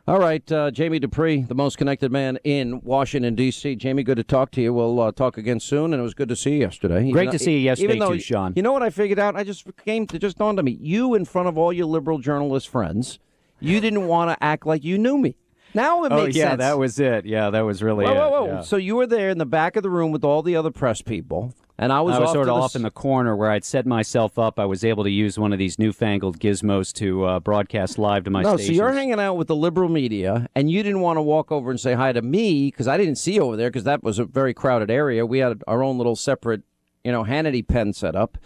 All 0.09 0.17
right, 0.17 0.51
uh, 0.51 0.71
Jamie 0.71 0.97
Dupree, 0.97 1.43
the 1.43 1.53
most 1.53 1.77
connected 1.77 2.11
man 2.11 2.39
in 2.43 2.81
Washington, 2.81 3.35
D.C. 3.35 3.75
Jamie, 3.75 4.01
good 4.01 4.17
to 4.17 4.23
talk 4.23 4.49
to 4.53 4.59
you. 4.59 4.73
We'll 4.73 4.99
uh, 4.99 5.11
talk 5.11 5.37
again 5.37 5.59
soon, 5.59 5.93
and 5.93 5.99
it 5.99 6.03
was 6.03 6.15
good 6.15 6.29
to 6.29 6.35
see 6.35 6.53
you 6.53 6.61
yesterday. 6.61 7.11
Great 7.11 7.29
to 7.29 7.37
see 7.37 7.51
you 7.51 7.59
yesterday, 7.59 7.99
though, 7.99 8.13
too, 8.13 8.19
Sean. 8.19 8.53
You 8.55 8.63
know 8.63 8.71
what 8.71 8.81
I 8.81 8.89
figured 8.89 9.19
out? 9.19 9.35
I 9.35 9.43
just 9.43 9.67
came 9.85 10.07
to 10.07 10.17
just 10.17 10.39
dawned 10.39 10.57
on 10.57 10.65
me. 10.65 10.79
You, 10.81 11.13
in 11.13 11.25
front 11.25 11.47
of 11.47 11.59
all 11.59 11.71
your 11.71 11.85
liberal 11.85 12.17
journalist 12.17 12.69
friends, 12.69 13.19
you 13.59 13.79
didn't 13.79 14.07
want 14.07 14.31
to 14.31 14.43
act 14.43 14.65
like 14.65 14.83
you 14.83 14.97
knew 14.97 15.15
me. 15.15 15.35
Now 15.75 16.03
it 16.05 16.11
oh, 16.11 16.23
makes 16.23 16.35
yeah, 16.35 16.49
sense. 16.49 16.51
Yeah, 16.53 16.55
that 16.55 16.79
was 16.79 16.99
it. 16.99 17.25
Yeah, 17.27 17.51
that 17.51 17.61
was 17.61 17.83
really 17.83 18.05
whoa, 18.05 18.11
it. 18.11 18.15
Whoa, 18.15 18.29
whoa, 18.31 18.47
yeah. 18.47 18.61
So 18.61 18.77
you 18.77 18.95
were 18.95 19.05
there 19.05 19.29
in 19.29 19.37
the 19.37 19.45
back 19.45 19.75
of 19.75 19.83
the 19.83 19.91
room 19.91 20.11
with 20.11 20.23
all 20.23 20.41
the 20.41 20.55
other 20.55 20.71
press 20.71 21.03
people, 21.03 21.53
and 21.79 21.93
I 21.93 22.01
was, 22.01 22.15
I 22.15 22.19
was 22.19 22.31
sort 22.33 22.49
of 22.49 22.55
off 22.55 22.75
in 22.75 22.81
the 22.81 22.91
corner 22.91 23.35
where 23.37 23.49
I'd 23.49 23.63
set 23.63 23.85
myself 23.85 24.37
up. 24.37 24.59
I 24.59 24.65
was 24.65 24.83
able 24.83 25.05
to 25.05 25.09
use 25.09 25.39
one 25.39 25.53
of 25.53 25.59
these 25.59 25.79
newfangled 25.79 26.37
gizmos 26.37 26.91
to 26.95 27.23
uh, 27.23 27.39
broadcast 27.39 27.97
live 27.97 28.25
to 28.25 28.29
my 28.29 28.41
no, 28.41 28.57
stations. 28.57 28.77
so 28.77 28.83
you're 28.83 28.91
hanging 28.91 29.19
out 29.19 29.35
with 29.35 29.47
the 29.47 29.55
liberal 29.55 29.87
media, 29.87 30.49
and 30.55 30.69
you 30.69 30.83
didn't 30.83 30.99
want 30.99 31.15
to 31.15 31.21
walk 31.21 31.53
over 31.53 31.71
and 31.71 31.79
say 31.79 31.93
hi 31.93 32.11
to 32.11 32.21
me 32.21 32.65
because 32.65 32.89
I 32.89 32.97
didn't 32.97 33.15
see 33.15 33.35
you 33.35 33.43
over 33.43 33.55
there 33.55 33.69
because 33.69 33.85
that 33.85 34.03
was 34.03 34.19
a 34.19 34.25
very 34.25 34.53
crowded 34.53 34.91
area. 34.91 35.25
We 35.25 35.39
had 35.39 35.63
our 35.67 35.81
own 35.81 35.97
little 35.97 36.17
separate, 36.17 36.63
you 37.05 37.13
know, 37.13 37.23
Hannity 37.23 37.65
pen 37.65 37.93
set 37.93 38.13
up. 38.13 38.37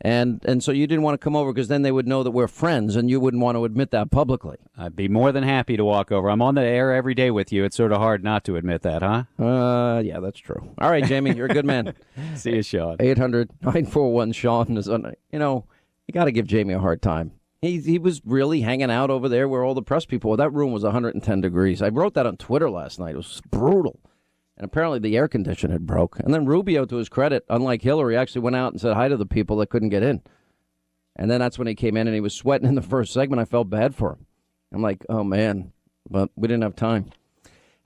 And 0.00 0.44
and 0.44 0.62
so 0.62 0.70
you 0.70 0.86
didn't 0.86 1.02
want 1.02 1.20
to 1.20 1.24
come 1.24 1.34
over 1.34 1.52
because 1.52 1.68
then 1.68 1.82
they 1.82 1.90
would 1.90 2.06
know 2.06 2.22
that 2.22 2.30
we're 2.30 2.46
friends, 2.46 2.94
and 2.94 3.10
you 3.10 3.18
wouldn't 3.18 3.42
want 3.42 3.56
to 3.56 3.64
admit 3.64 3.90
that 3.90 4.10
publicly. 4.10 4.56
I'd 4.76 4.94
be 4.94 5.08
more 5.08 5.32
than 5.32 5.42
happy 5.42 5.76
to 5.76 5.84
walk 5.84 6.12
over. 6.12 6.30
I'm 6.30 6.40
on 6.40 6.54
the 6.54 6.62
air 6.62 6.94
every 6.94 7.14
day 7.14 7.30
with 7.32 7.52
you. 7.52 7.64
It's 7.64 7.76
sort 7.76 7.90
of 7.90 7.98
hard 7.98 8.22
not 8.22 8.44
to 8.44 8.56
admit 8.56 8.82
that, 8.82 9.02
huh? 9.02 9.24
Uh, 9.42 10.00
yeah, 10.00 10.20
that's 10.20 10.38
true. 10.38 10.70
All 10.78 10.90
right, 10.90 11.04
Jamie, 11.04 11.34
you're 11.34 11.46
a 11.46 11.54
good 11.54 11.66
man. 11.66 11.94
See 12.36 12.56
you, 12.56 12.62
Sean. 12.62 12.96
800 13.00 13.50
941 13.62 14.32
Sean 14.32 14.76
is 14.76 14.88
on. 14.88 15.14
You 15.32 15.40
know, 15.40 15.64
you 16.06 16.12
got 16.12 16.26
to 16.26 16.32
give 16.32 16.46
Jamie 16.46 16.74
a 16.74 16.78
hard 16.78 17.02
time. 17.02 17.32
He 17.60 17.80
he 17.80 17.98
was 17.98 18.22
really 18.24 18.60
hanging 18.60 18.90
out 18.92 19.10
over 19.10 19.28
there 19.28 19.48
where 19.48 19.64
all 19.64 19.74
the 19.74 19.82
press 19.82 20.04
people 20.04 20.30
were. 20.30 20.36
That 20.36 20.52
room 20.52 20.70
was 20.70 20.84
110 20.84 21.40
degrees. 21.40 21.82
I 21.82 21.88
wrote 21.88 22.14
that 22.14 22.26
on 22.26 22.36
Twitter 22.36 22.70
last 22.70 23.00
night. 23.00 23.14
It 23.14 23.16
was 23.16 23.42
brutal. 23.50 23.98
And 24.58 24.64
apparently 24.64 24.98
the 24.98 25.16
air 25.16 25.28
conditioner 25.28 25.74
had 25.74 25.86
broke. 25.86 26.18
And 26.18 26.34
then 26.34 26.44
Rubio, 26.44 26.84
to 26.84 26.96
his 26.96 27.08
credit, 27.08 27.44
unlike 27.48 27.80
Hillary, 27.80 28.16
actually 28.16 28.42
went 28.42 28.56
out 28.56 28.72
and 28.72 28.80
said 28.80 28.94
hi 28.94 29.08
to 29.08 29.16
the 29.16 29.24
people 29.24 29.56
that 29.58 29.70
couldn't 29.70 29.90
get 29.90 30.02
in. 30.02 30.20
And 31.14 31.30
then 31.30 31.38
that's 31.38 31.58
when 31.58 31.68
he 31.68 31.76
came 31.76 31.96
in 31.96 32.08
and 32.08 32.14
he 32.14 32.20
was 32.20 32.34
sweating 32.34 32.68
in 32.68 32.74
the 32.74 32.82
first 32.82 33.12
segment. 33.12 33.40
I 33.40 33.44
felt 33.44 33.70
bad 33.70 33.94
for 33.94 34.12
him. 34.12 34.26
I'm 34.72 34.82
like, 34.82 35.06
oh 35.08 35.22
man, 35.22 35.72
but 36.10 36.30
we 36.34 36.48
didn't 36.48 36.64
have 36.64 36.74
time. 36.74 37.10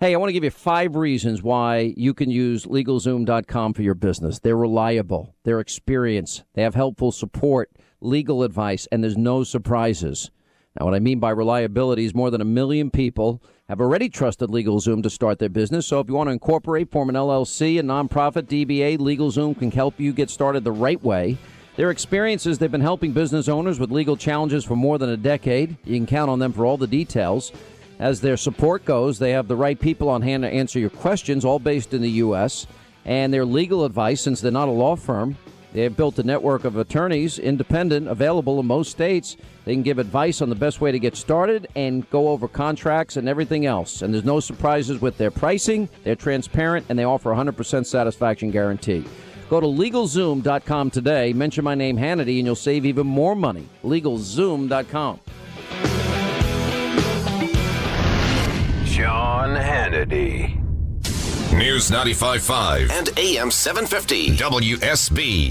Hey, 0.00 0.14
I 0.14 0.16
want 0.16 0.30
to 0.30 0.32
give 0.32 0.44
you 0.44 0.50
five 0.50 0.96
reasons 0.96 1.42
why 1.42 1.94
you 1.96 2.12
can 2.12 2.30
use 2.30 2.66
LegalZoom.com 2.66 3.74
for 3.74 3.82
your 3.82 3.94
business. 3.94 4.40
They're 4.40 4.56
reliable, 4.56 5.36
they're 5.44 5.60
experienced, 5.60 6.42
they 6.54 6.62
have 6.62 6.74
helpful 6.74 7.12
support, 7.12 7.70
legal 8.00 8.42
advice, 8.42 8.88
and 8.90 9.04
there's 9.04 9.16
no 9.16 9.44
surprises. 9.44 10.30
Now, 10.78 10.86
what 10.86 10.94
I 10.94 11.00
mean 11.00 11.18
by 11.18 11.30
reliability 11.30 12.04
is 12.04 12.14
more 12.14 12.30
than 12.30 12.40
a 12.40 12.46
million 12.46 12.90
people 12.90 13.42
have 13.68 13.80
already 13.80 14.08
trusted 14.08 14.48
LegalZoom 14.48 15.02
to 15.02 15.10
start 15.10 15.38
their 15.38 15.48
business. 15.48 15.86
So 15.86 16.00
if 16.00 16.08
you 16.08 16.14
want 16.14 16.28
to 16.28 16.32
incorporate, 16.32 16.90
form 16.90 17.10
an 17.10 17.14
LLC, 17.14 17.78
a 17.78 17.82
nonprofit, 17.82 18.44
DBA, 18.44 18.98
LegalZoom 18.98 19.58
can 19.58 19.70
help 19.70 20.00
you 20.00 20.12
get 20.12 20.30
started 20.30 20.64
the 20.64 20.72
right 20.72 21.02
way. 21.02 21.36
Their 21.76 21.90
experiences, 21.90 22.58
they've 22.58 22.70
been 22.70 22.80
helping 22.80 23.12
business 23.12 23.48
owners 23.48 23.78
with 23.80 23.90
legal 23.90 24.16
challenges 24.16 24.64
for 24.64 24.76
more 24.76 24.98
than 24.98 25.10
a 25.10 25.16
decade. 25.16 25.76
You 25.84 25.96
can 25.96 26.06
count 26.06 26.30
on 26.30 26.38
them 26.38 26.52
for 26.52 26.66
all 26.66 26.76
the 26.76 26.86
details. 26.86 27.52
As 27.98 28.20
their 28.20 28.36
support 28.36 28.84
goes, 28.84 29.18
they 29.18 29.30
have 29.30 29.48
the 29.48 29.56
right 29.56 29.78
people 29.78 30.08
on 30.08 30.22
hand 30.22 30.42
to 30.42 30.50
answer 30.50 30.78
your 30.78 30.90
questions, 30.90 31.44
all 31.44 31.58
based 31.58 31.94
in 31.94 32.02
the 32.02 32.10
U.S. 32.10 32.66
And 33.04 33.32
their 33.32 33.44
legal 33.44 33.84
advice, 33.84 34.20
since 34.20 34.40
they're 34.40 34.50
not 34.50 34.68
a 34.68 34.72
law 34.72 34.96
firm, 34.96 35.36
they 35.72 35.82
have 35.82 35.96
built 35.96 36.18
a 36.18 36.22
network 36.22 36.64
of 36.64 36.76
attorneys, 36.76 37.38
independent, 37.38 38.08
available 38.08 38.60
in 38.60 38.66
most 38.66 38.90
states. 38.90 39.36
They 39.64 39.72
can 39.72 39.82
give 39.82 39.98
advice 39.98 40.42
on 40.42 40.48
the 40.48 40.54
best 40.54 40.80
way 40.80 40.92
to 40.92 40.98
get 40.98 41.16
started 41.16 41.68
and 41.74 42.08
go 42.10 42.28
over 42.28 42.48
contracts 42.48 43.16
and 43.16 43.28
everything 43.28 43.64
else. 43.64 44.02
And 44.02 44.12
there's 44.12 44.24
no 44.24 44.40
surprises 44.40 45.00
with 45.00 45.16
their 45.16 45.30
pricing. 45.30 45.88
They're 46.04 46.16
transparent 46.16 46.86
and 46.88 46.98
they 46.98 47.04
offer 47.04 47.32
a 47.32 47.36
100% 47.36 47.86
satisfaction 47.86 48.50
guarantee. 48.50 49.04
Go 49.48 49.60
to 49.60 49.66
LegalZoom.com 49.66 50.90
today, 50.90 51.32
mention 51.32 51.64
my 51.64 51.74
name 51.74 51.96
Hannity, 51.96 52.38
and 52.38 52.46
you'll 52.46 52.54
save 52.54 52.86
even 52.86 53.06
more 53.06 53.34
money. 53.34 53.68
LegalZoom.com. 53.84 55.20
Sean 58.86 59.56
Hannity. 59.56 60.62
News 61.52 61.90
95.5 61.90 62.90
and 62.90 63.10
AM 63.18 63.50
750. 63.50 64.36
WSB. 64.36 65.50